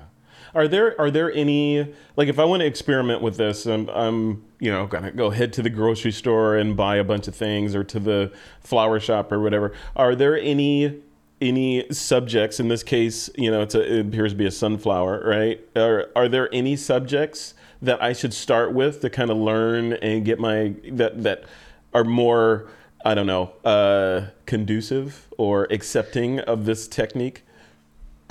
[0.55, 4.43] Are there are there any like if I want to experiment with this, I'm, I'm
[4.59, 7.75] you know gonna go head to the grocery store and buy a bunch of things
[7.75, 9.73] or to the flower shop or whatever.
[9.95, 11.03] Are there any
[11.41, 15.61] any subjects in this case you know a, it appears to be a sunflower right?
[15.75, 20.25] Are, are there any subjects that i should start with to kind of learn and
[20.25, 21.43] get my that that
[21.93, 22.67] are more
[23.05, 27.43] i don't know uh, conducive or accepting of this technique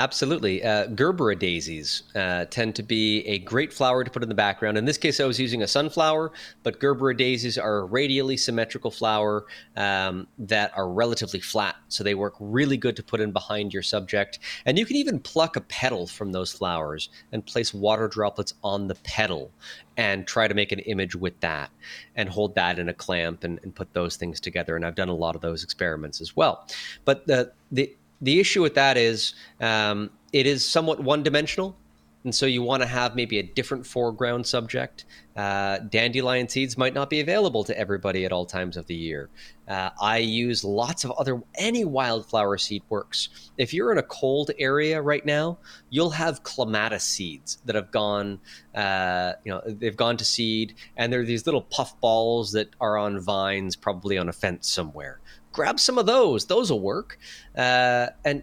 [0.00, 0.62] Absolutely.
[0.62, 4.78] Uh, Gerbera daisies uh, tend to be a great flower to put in the background.
[4.78, 6.30] In this case, I was using a sunflower,
[6.62, 9.46] but Gerbera daisies are a radially symmetrical flower
[9.76, 11.74] um, that are relatively flat.
[11.88, 14.38] So they work really good to put in behind your subject.
[14.66, 18.86] And you can even pluck a petal from those flowers and place water droplets on
[18.86, 19.50] the petal
[19.96, 21.70] and try to make an image with that
[22.14, 24.76] and hold that in a clamp and, and put those things together.
[24.76, 26.68] And I've done a lot of those experiments as well.
[27.04, 31.76] But the, the the issue with that is um, it is somewhat one dimensional.
[32.24, 35.04] And so you want to have maybe a different foreground subject.
[35.36, 39.30] Uh, dandelion seeds might not be available to everybody at all times of the year.
[39.68, 43.28] Uh, I use lots of other, any wildflower seed works.
[43.56, 45.58] If you're in a cold area right now,
[45.90, 48.40] you'll have clematis seeds that have gone,
[48.74, 52.98] uh, you know, they've gone to seed, and they're these little puff balls that are
[52.98, 55.20] on vines, probably on a fence somewhere
[55.52, 57.18] grab some of those; those will work,
[57.56, 58.42] uh, and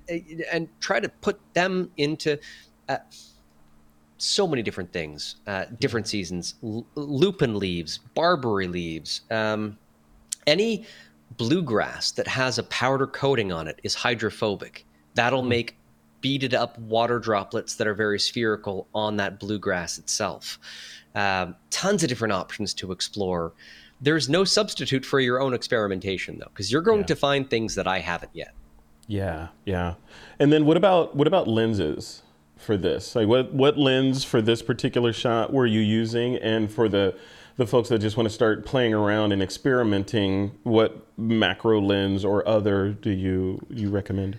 [0.51, 2.37] and try to put them into.
[2.87, 2.97] Uh,
[4.17, 6.55] so many different things, uh, different seasons.
[6.63, 9.77] L- lupin leaves, barberry leaves, um,
[10.47, 10.85] any
[11.37, 14.85] bluegrass that has a powder coating on it is hydrophobic.
[15.15, 15.49] That'll mm.
[15.49, 15.77] make
[16.21, 20.59] beaded up water droplets that are very spherical on that bluegrass itself.
[21.13, 23.53] Um, tons of different options to explore
[24.05, 27.07] there's no substitute for your own experimentation though because you're going yeah.
[27.07, 28.53] to find things that i haven't yet
[29.07, 29.95] yeah yeah
[30.39, 32.21] and then what about what about lenses
[32.55, 36.87] for this like what what lens for this particular shot were you using and for
[36.87, 37.15] the
[37.57, 42.47] the folks that just want to start playing around and experimenting what macro lens or
[42.47, 44.37] other do you you recommend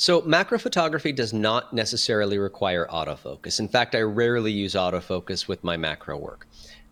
[0.00, 3.58] so macro photography does not necessarily require autofocus.
[3.58, 6.46] In fact, I rarely use autofocus with my macro work.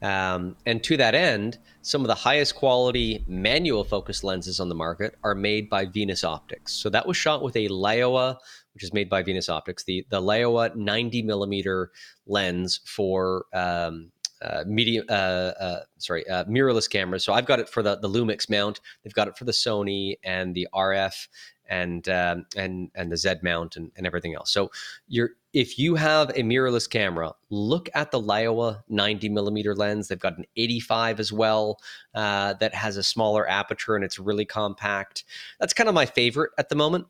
[0.07, 4.75] Um, and to that end, some of the highest quality manual focus lenses on the
[4.77, 6.75] market are made by Venus Optics.
[6.75, 8.37] So that was shot with a Laowa,
[8.73, 11.91] which is made by Venus Optics, the, the Laowa 90 millimeter
[12.25, 15.13] lens for um, uh, medium, uh,
[15.59, 17.25] uh, sorry, uh, mirrorless cameras.
[17.25, 18.81] So I've got it for the, the Lumix mount.
[19.03, 21.27] They've got it for the Sony and the RF
[21.69, 24.51] and um, and and the Z mount and, and everything else.
[24.53, 24.71] So
[25.09, 30.09] you're if you have a mirrorless camera, look at the Laowa 90 millimeter lens.
[30.09, 31.81] They've got an 85 as well
[32.15, 35.25] uh, that has a smaller aperture and it's really compact.
[35.59, 37.07] That's kind of my favorite at the moment.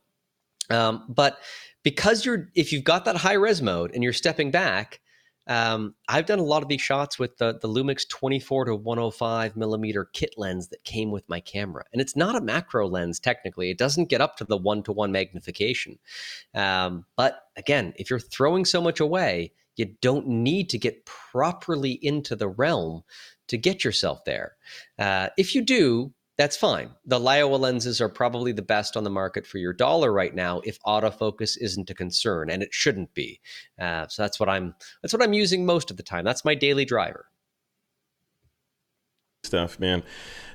[0.70, 1.40] Um, but
[1.82, 5.00] because you're if you've got that high res mode and you're stepping back,
[5.46, 9.56] um, I've done a lot of these shots with the, the Lumix 24 to 105
[9.56, 11.84] millimeter kit lens that came with my camera.
[11.92, 13.70] And it's not a macro lens, technically.
[13.70, 15.98] It doesn't get up to the one to one magnification.
[16.54, 21.92] Um, but again, if you're throwing so much away, you don't need to get properly
[21.92, 23.04] into the realm
[23.48, 24.56] to get yourself there.
[24.98, 26.90] Uh, if you do, that's fine.
[27.06, 30.60] The Laowa lenses are probably the best on the market for your dollar right now
[30.64, 33.40] if autofocus isn't a concern, and it shouldn't be.
[33.80, 36.24] Uh, so that's what I'm that's what I'm using most of the time.
[36.24, 37.26] That's my daily driver.
[39.44, 40.02] Stuff, man.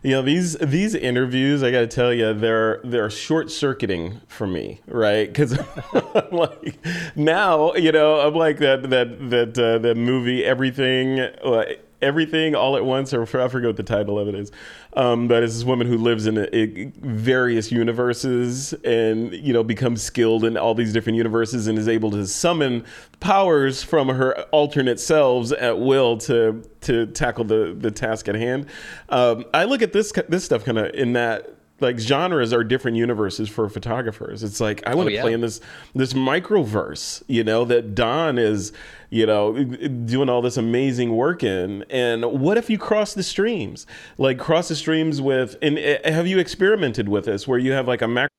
[0.04, 1.64] You know these these interviews.
[1.64, 5.28] I got to tell you, they're they're short circuiting for me, right?
[5.28, 5.58] Because
[5.94, 6.78] I'm like
[7.16, 11.22] now, you know, I'm like that that that uh, that movie, everything.
[11.22, 11.64] Uh,
[12.02, 14.52] everything all at once, or I forget what the title of it is.
[14.94, 19.64] Um, but it's this woman who lives in a, a, various universes and you know
[19.64, 22.84] becomes skilled in all these different universes and is able to summon
[23.20, 28.66] powers from her alternate selves at will to to tackle the the task at hand.
[29.10, 32.98] Um, I look at this this stuff kind of in that like genres are different
[32.98, 34.44] universes for photographers.
[34.44, 35.22] It's like I want to oh, yeah.
[35.22, 35.60] play in this
[35.94, 38.72] this microverse, you know, that Don is,
[39.10, 41.84] you know, doing all this amazing work in.
[41.90, 43.88] And what if you cross the streams?
[44.18, 47.88] Like cross the streams with and eh, have you experimented with this where you have
[47.88, 48.30] like a macro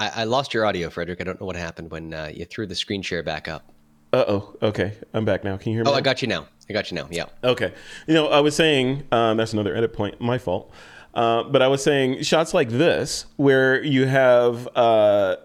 [0.00, 1.20] I, lost your audio, Frederick.
[1.20, 3.72] I don't know what happened when uh, you threw the screen share back up.
[4.12, 4.56] Uh oh.
[4.62, 5.56] Okay, I'm back now.
[5.56, 5.90] Can you hear me?
[5.90, 5.98] Oh, now?
[5.98, 6.46] I got you now.
[6.68, 7.08] I got you now.
[7.10, 7.26] Yeah.
[7.44, 7.72] Okay.
[8.06, 10.20] You know, I was saying um, that's another edit point.
[10.20, 10.72] My fault.
[11.14, 15.36] Uh, but I was saying shots like this, where you have, uh,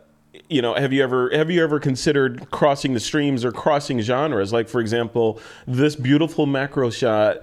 [0.50, 4.54] you know, have you ever have you ever considered crossing the streams or crossing genres?
[4.54, 7.38] Like, for example, this beautiful macro shot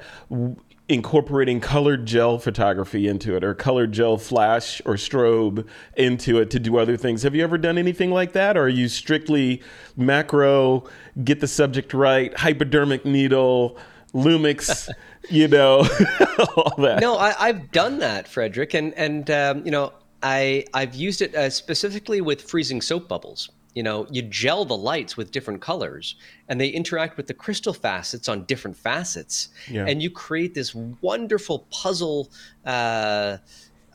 [0.91, 5.65] incorporating colored gel photography into it or colored gel flash or strobe
[5.97, 7.23] into it to do other things.
[7.23, 8.57] Have you ever done anything like that?
[8.57, 9.63] Or are you strictly
[9.97, 10.85] macro,
[11.23, 13.79] get the subject right, hypodermic needle,
[14.13, 14.91] Lumix,
[15.31, 15.79] you know,
[16.57, 16.99] all that?
[17.01, 18.75] No, I, have done that, Frederick.
[18.75, 19.93] And, and um, you know,
[20.25, 24.77] I, I've used it uh, specifically with freezing soap bubbles you know you gel the
[24.77, 26.17] lights with different colors
[26.49, 29.49] and they interact with the crystal facets on different facets.
[29.69, 29.87] Yeah.
[29.87, 32.31] and you create this wonderful puzzle
[32.67, 33.39] uh,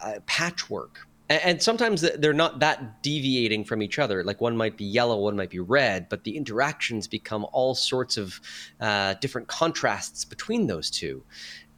[0.01, 1.07] uh, patchwork.
[1.29, 4.23] And, and, sometimes they're not that deviating from each other.
[4.23, 8.17] Like one might be yellow one might be red but the interactions become all sorts
[8.17, 8.39] of
[8.79, 11.23] uh, different contrasts between those two.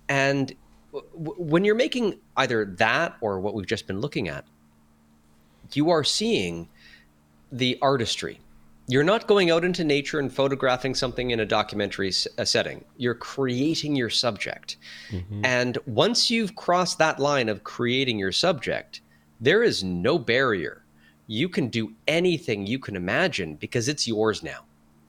[0.10, 0.54] And
[0.94, 4.46] w- when you're making either that or what we've just been looking at
[5.74, 6.70] you are seeing
[7.52, 8.40] the artistry.
[8.90, 12.86] You're not going out into nature and photographing something in a documentary setting.
[12.96, 14.78] You're creating your subject.
[15.12, 15.44] Mm-hmm.
[15.44, 19.02] And once you've crossed that line of creating your subject,
[19.42, 20.86] there is no barrier.
[21.28, 24.62] You can do anything you can imagine because it's yours now.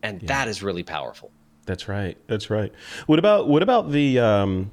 [0.03, 0.26] And yeah.
[0.26, 1.30] that is really powerful.
[1.64, 2.16] That's right.
[2.26, 2.72] That's right.
[3.07, 4.72] What about what about the um,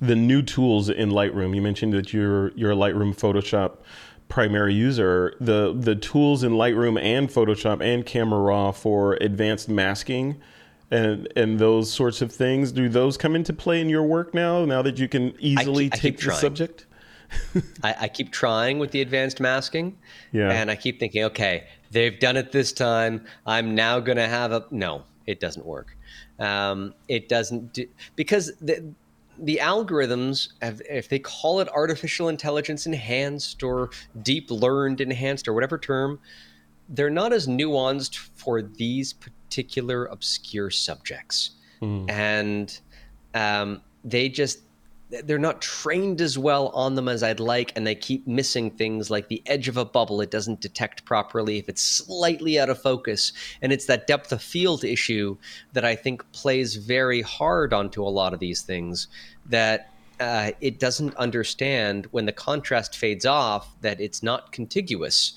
[0.00, 1.54] the new tools in Lightroom?
[1.54, 3.78] You mentioned that you're you're a Lightroom Photoshop
[4.32, 10.40] primary user, the the tools in Lightroom and Photoshop and Camera Raw for advanced masking
[10.90, 14.64] and and those sorts of things, do those come into play in your work now?
[14.64, 16.86] Now that you can easily take the subject.
[17.82, 19.96] I, I, keep trying with the advanced masking,
[20.32, 23.24] yeah, and I keep thinking, okay, they've done it this time.
[23.46, 25.04] I'm now going to have a no.
[25.26, 25.96] It doesn't work.
[26.38, 28.92] Um, it doesn't do, because the,
[29.38, 33.90] the algorithms, if they call it artificial intelligence enhanced or
[34.22, 36.18] deep learned enhanced or whatever term,
[36.88, 41.52] they're not as nuanced for these particular obscure subjects.
[41.80, 42.10] Mm.
[42.10, 42.80] And
[43.34, 44.60] um, they just
[45.24, 49.10] they're not trained as well on them as I'd like, and they keep missing things
[49.10, 50.20] like the edge of a bubble.
[50.20, 53.32] It doesn't detect properly if it's slightly out of focus.
[53.60, 55.36] And it's that depth of field issue
[55.74, 59.08] that I think plays very hard onto a lot of these things
[59.46, 65.34] that uh, it doesn't understand when the contrast fades off that it's not contiguous.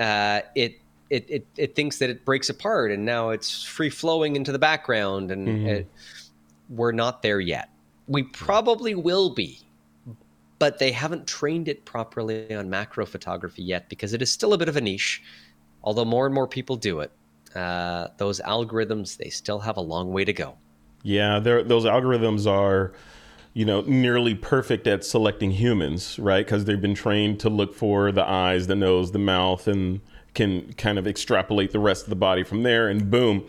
[0.00, 0.80] Uh, it,
[1.10, 4.58] it, it, it thinks that it breaks apart and now it's free flowing into the
[4.58, 5.66] background, and mm-hmm.
[5.66, 5.86] it,
[6.68, 7.68] we're not there yet.
[8.08, 9.60] We probably will be,
[10.58, 14.58] but they haven't trained it properly on macro photography yet because it is still a
[14.58, 15.22] bit of a niche.
[15.82, 17.12] Although more and more people do it,
[17.54, 20.56] uh, those algorithms they still have a long way to go.
[21.02, 22.92] Yeah, those algorithms are,
[23.54, 26.44] you know, nearly perfect at selecting humans, right?
[26.44, 30.00] Because they've been trained to look for the eyes, the nose, the mouth, and
[30.34, 32.88] can kind of extrapolate the rest of the body from there.
[32.88, 33.48] And boom,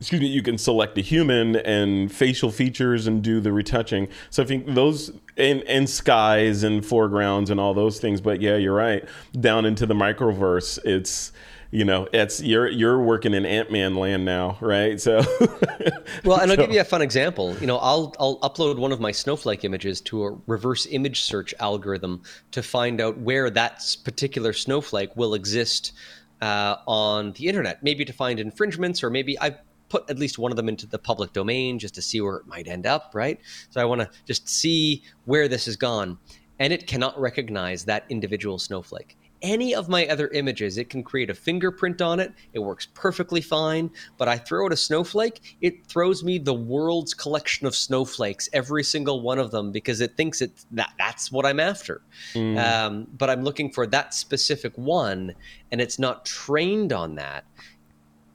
[0.00, 4.08] excuse me, you can select a human and facial features and do the retouching.
[4.30, 8.20] So I think those and, and skies and foregrounds and all those things.
[8.20, 9.04] But yeah, you're right.
[9.40, 11.32] Down into the microverse, it's
[11.70, 14.98] you know, it's you're you're working in Ant Man land now, right?
[14.98, 15.16] So,
[16.24, 16.56] well, and I'll so.
[16.56, 17.54] give you a fun example.
[17.60, 21.54] You know, I'll I'll upload one of my snowflake images to a reverse image search
[21.60, 22.22] algorithm
[22.52, 25.92] to find out where that particular snowflake will exist
[26.40, 27.82] uh, on the internet.
[27.82, 29.58] Maybe to find infringements, or maybe I've
[29.88, 32.46] put at least one of them into the public domain just to see where it
[32.46, 33.40] might end up, right?
[33.70, 36.18] So I want to just see where this has gone,
[36.58, 40.78] and it cannot recognize that individual snowflake any of my other images.
[40.78, 42.32] It can create a fingerprint on it.
[42.52, 43.90] It works perfectly fine.
[44.16, 48.84] But I throw it a snowflake, it throws me the world's collection of snowflakes, every
[48.84, 52.02] single one of them, because it thinks it that that's what I'm after.
[52.34, 52.58] Mm.
[52.58, 55.34] Um, but I'm looking for that specific one,
[55.70, 57.44] and it's not trained on that,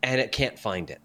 [0.02, 1.02] and it can't find it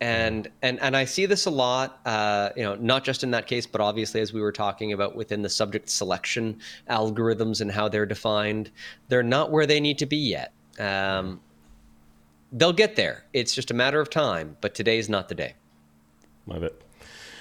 [0.00, 3.46] and and and I see this a lot, uh, you know, not just in that
[3.46, 6.58] case, but obviously as we were talking about within the subject selection
[6.90, 8.70] algorithms and how they're defined,
[9.08, 10.52] they're not where they need to be yet.
[10.78, 11.40] Um,
[12.52, 13.24] they'll get there.
[13.32, 15.54] It's just a matter of time, but today's not the day.
[16.46, 16.82] Love it.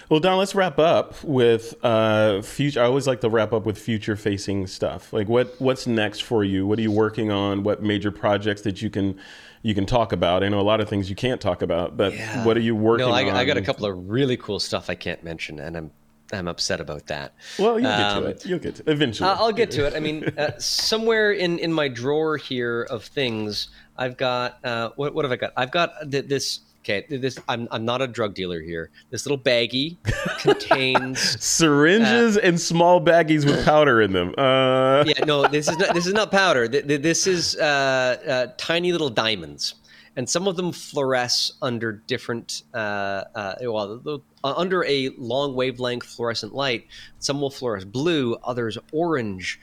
[0.07, 2.79] Well, Don, let's wrap up with uh, future.
[2.79, 5.11] I always like to wrap up with future-facing stuff.
[5.11, 6.67] Like, what what's next for you?
[6.67, 7.63] What are you working on?
[7.63, 9.19] What major projects that you can
[9.66, 10.43] you can talk about.
[10.43, 12.45] I know a lot of things you can't talk about, but yeah.
[12.45, 13.36] what are you working no, I, on?
[13.36, 15.91] I got a couple of really cool stuff I can't mention, and I'm
[16.32, 17.34] I'm upset about that.
[17.57, 18.45] Well, you'll um, get to um, it.
[18.45, 19.28] You'll get to it eventually.
[19.28, 19.95] I'll get to it.
[19.95, 25.16] I mean, uh, somewhere in in my drawer here of things, I've got uh, what
[25.16, 25.53] what have I got?
[25.57, 28.91] I've got this Okay, this I'm I'm not a drug dealer here.
[29.09, 29.97] This little baggie
[30.38, 34.36] contains syringes uh, and small baggies with powder in them.
[34.38, 35.03] Uh...
[35.07, 36.67] Yeah, no, this is not this is not powder.
[36.67, 39.73] This is uh, uh, tiny little diamonds,
[40.16, 46.53] and some of them fluoresce under different uh, uh, well under a long wavelength fluorescent
[46.53, 46.88] light.
[47.20, 49.59] Some will fluoresce blue, others orange,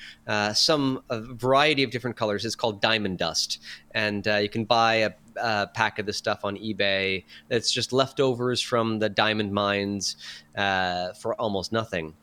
[0.55, 2.45] some a variety of different colors.
[2.45, 3.61] It's called diamond dust,
[3.93, 7.25] and you can buy a uh, pack of this stuff on eBay.
[7.51, 10.17] It's just leftovers from the diamond mines
[10.57, 12.15] uh, for almost nothing.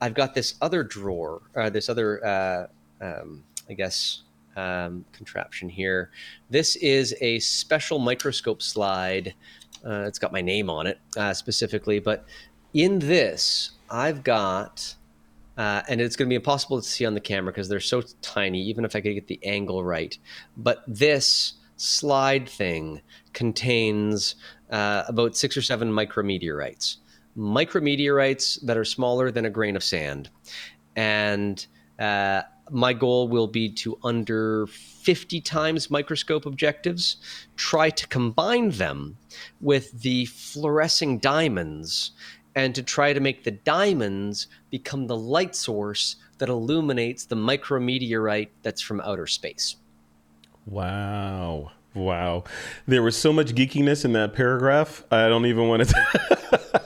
[0.00, 2.66] I've got this other drawer, uh, this other, uh,
[3.00, 4.22] um, I guess,
[4.56, 6.10] um, contraption here.
[6.50, 9.34] This is a special microscope slide.
[9.84, 12.24] Uh, it's got my name on it uh, specifically, but
[12.74, 14.94] in this, I've got.
[15.56, 18.02] Uh, and it's going to be impossible to see on the camera because they're so
[18.20, 20.18] tiny, even if I could get the angle right.
[20.58, 23.00] But this slide thing
[23.32, 24.34] contains
[24.70, 26.96] uh, about six or seven micrometeorites.
[27.38, 30.28] Micrometeorites that are smaller than a grain of sand.
[30.94, 31.66] And
[31.98, 37.16] uh, my goal will be to, under 50 times microscope objectives,
[37.56, 39.16] try to combine them
[39.60, 42.12] with the fluorescing diamonds
[42.54, 48.48] and to try to make the diamonds become the light source that illuminates the micrometeorite
[48.62, 49.76] that's from outer space.
[50.64, 51.72] Wow.
[51.94, 52.44] Wow.
[52.86, 55.04] There was so much geekiness in that paragraph.
[55.10, 56.82] I don't even want to.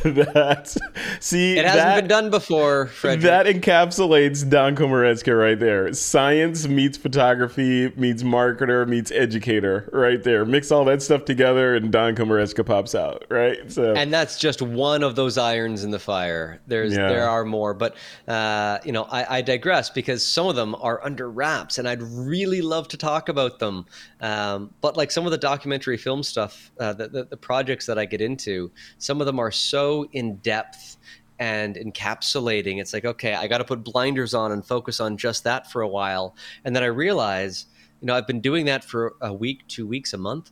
[0.04, 0.76] that.
[1.20, 3.22] See it hasn't that, been done before Frederick.
[3.22, 5.92] that encapsulates don komarechka right there.
[5.92, 10.44] Science meets photography meets marketer meets educator right there.
[10.44, 13.70] Mix all that stuff together and don komarechka pops out right?
[13.70, 16.60] So and that's just one of those irons in the fire.
[16.66, 17.08] There's yeah.
[17.08, 17.96] there are more but
[18.26, 22.02] uh, you know I, I, digress because some of them are under wraps and i'd
[22.02, 23.86] really love to talk about them.
[24.20, 27.98] Um, but like some of the documentary film stuff uh, the, the, the projects that
[27.98, 30.96] i get into some of them are so in depth
[31.38, 32.80] and encapsulating.
[32.80, 35.82] It's like, okay, I got to put blinders on and focus on just that for
[35.82, 36.34] a while.
[36.64, 37.66] And then I realize,
[38.00, 40.50] you know, I've been doing that for a week, two weeks, a month.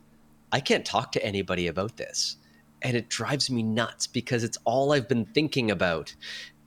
[0.51, 2.37] I can't talk to anybody about this.
[2.81, 6.15] And it drives me nuts because it's all I've been thinking about.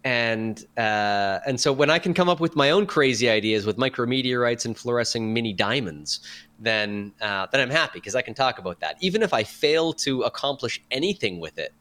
[0.02, 3.76] And uh, and so when I can come up with my own crazy ideas with
[3.76, 6.20] micrometeorites and fluorescing mini diamonds,
[6.58, 8.96] then uh, then I'm happy because I can talk about that.
[9.00, 11.74] Even if I fail to accomplish anything with it,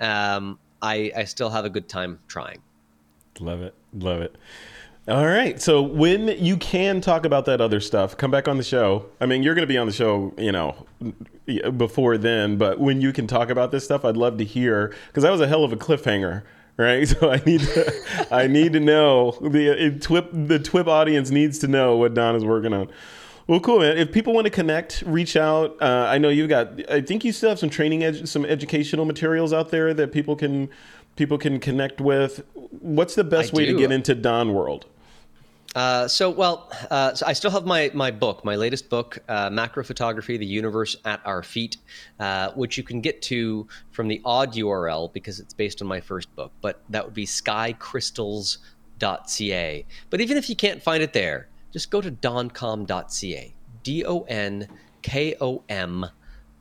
[0.00, 2.60] um, I, I still have a good time trying.
[3.40, 3.74] Love it.
[3.92, 4.36] Love it.
[5.08, 5.60] All right.
[5.60, 9.06] So when you can talk about that other stuff, come back on the show.
[9.20, 10.86] I mean, you're going to be on the show, you know,
[11.76, 15.22] before then, but when you can talk about this stuff, I'd love to hear because
[15.22, 16.42] that was a hell of a cliffhanger,
[16.76, 17.08] right?
[17.20, 21.68] So I need to, I need to know the TWIP the TWIP audience needs to
[21.68, 22.90] know what Don is working on.
[23.48, 23.96] Well, cool, man.
[23.96, 25.80] If people want to connect, reach out.
[25.80, 26.90] Uh, I know you've got.
[26.90, 30.36] I think you still have some training, edu- some educational materials out there that people
[30.36, 30.68] can
[31.16, 32.44] people can connect with.
[32.54, 34.84] What's the best I way to get into Don World?
[35.74, 39.48] Uh, so, well, uh, so I still have my my book, my latest book, uh,
[39.48, 41.78] Macro Photography: The Universe at Our Feet,
[42.20, 46.02] uh, which you can get to from the odd URL because it's based on my
[46.02, 46.52] first book.
[46.60, 49.86] But that would be skycrystals.ca.
[50.10, 53.54] But even if you can't find it there, just go to doncom.ca.
[53.84, 54.66] D O N
[55.02, 56.04] K O M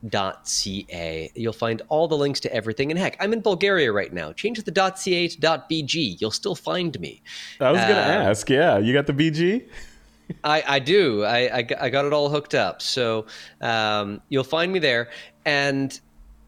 [0.07, 1.31] dot .ca.
[1.33, 2.91] You'll find all the links to everything.
[2.91, 4.31] And heck, I'm in Bulgaria right now.
[4.31, 6.21] Change the .ca to .bg.
[6.21, 7.23] You'll still find me.
[7.59, 8.47] I was going to Uh, ask.
[8.47, 9.67] Yeah, you got the BG.
[10.43, 11.23] I, I do.
[11.23, 12.81] I, I, got- I got it all hooked up.
[12.81, 13.25] So
[13.59, 15.09] um, you'll find me there
[15.45, 15.99] and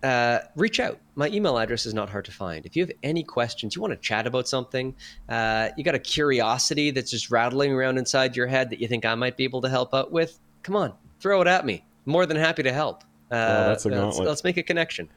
[0.03, 0.99] uh, reach out.
[1.15, 2.65] My email address is not hard to find.
[2.65, 4.95] If you have any questions, you want to chat about something,
[5.27, 9.05] uh, you got a curiosity that's just rattling around inside your head that you think
[9.05, 11.83] I might be able to help out with, come on, throw it at me.
[12.05, 13.03] More than happy to help.
[13.29, 15.09] Uh, that's a let's, let's make a connection.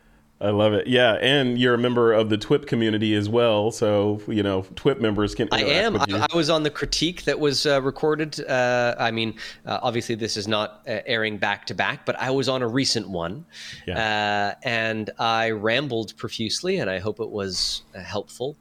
[0.43, 0.88] I love it.
[0.88, 5.01] Yeah, and you're a member of the TWIP community as well, so you know TWIP
[5.01, 5.49] members can.
[5.53, 5.97] I am.
[5.97, 8.45] I, I was on the critique that was uh, recorded.
[8.45, 9.34] Uh, I mean,
[9.64, 12.68] uh, obviously this is not uh, airing back to back, but I was on a
[12.68, 13.47] recent one,
[13.88, 18.57] uh, and I rambled profusely, and I hope it was uh, helpful.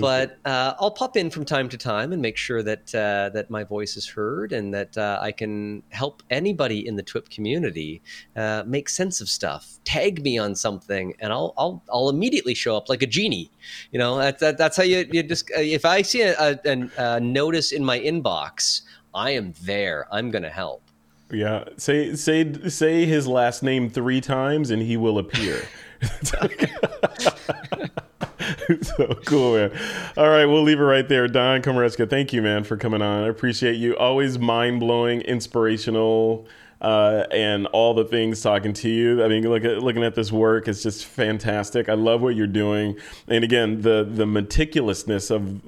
[0.00, 3.50] But uh, I'll pop in from time to time and make sure that uh, that
[3.50, 8.02] my voice is heard and that uh, I can help anybody in the TWIP community
[8.36, 9.78] uh, make sense of stuff.
[9.84, 13.50] Tag me on something, and I'll I'll, I'll immediately show up like a genie.
[13.92, 16.90] You know, that, that, that's how you, you just uh, if I see a, a,
[16.96, 18.82] a notice in my inbox,
[19.14, 20.06] I am there.
[20.10, 20.82] I'm gonna help.
[21.30, 25.62] Yeah, say say say his last name three times and he will appear.
[28.82, 29.70] so cool, man.
[30.16, 31.28] All right, we'll leave it right there.
[31.28, 33.24] Don Komarechka, thank you, man, for coming on.
[33.24, 33.96] I appreciate you.
[33.96, 36.46] Always mind blowing, inspirational,
[36.84, 39.24] uh, and all the things talking to you.
[39.24, 41.88] I mean, look at looking at this work, it's just fantastic.
[41.88, 45.62] I love what you're doing, and again, the the meticulousness of,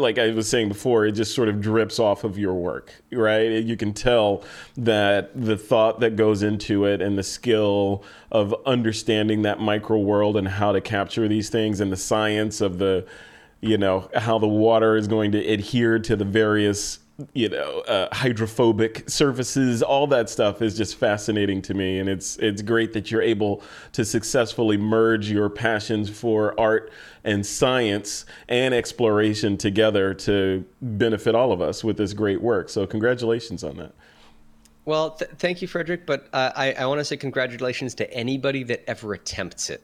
[0.00, 3.50] like I was saying before, it just sort of drips off of your work, right?
[3.64, 4.44] You can tell
[4.76, 10.36] that the thought that goes into it and the skill of understanding that micro world
[10.36, 13.04] and how to capture these things and the science of the
[13.60, 17.00] you know how the water is going to adhere to the various
[17.32, 22.36] you know uh, hydrophobic surfaces all that stuff is just fascinating to me and it's
[22.36, 23.60] it's great that you're able
[23.90, 26.92] to successfully merge your passions for art
[27.24, 32.86] and science and exploration together to benefit all of us with this great work so
[32.86, 33.92] congratulations on that
[34.84, 36.06] Well, th- thank you, Frederick.
[36.06, 39.82] But uh, I, I want to say congratulations to anybody that ever attempts it,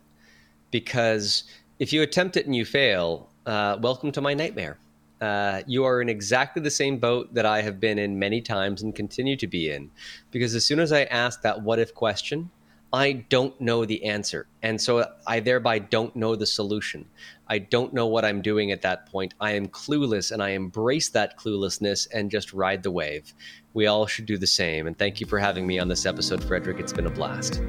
[0.70, 1.44] because
[1.78, 4.78] if you attempt it and you fail, uh, welcome to my nightmare.
[5.20, 8.82] Uh, you are in exactly the same boat that I have been in many times
[8.82, 9.90] and continue to be in,
[10.30, 12.50] because as soon as I ask that "what if" question,
[12.92, 14.46] I don't know the answer.
[14.62, 17.06] And so I thereby don't know the solution.
[17.48, 19.34] I don't know what I'm doing at that point.
[19.40, 23.34] I am clueless and I embrace that cluelessness and just ride the wave.
[23.72, 24.86] We all should do the same.
[24.86, 26.78] And thank you for having me on this episode, Frederick.
[26.78, 27.60] It's been a blast.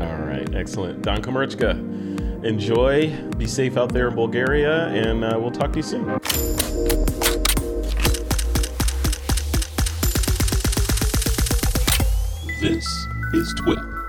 [0.00, 2.13] all right excellent don komarechka
[2.44, 6.20] enjoy be safe out there in bulgaria and uh, we'll talk to you soon
[12.64, 12.86] This
[13.34, 14.03] is TWIP.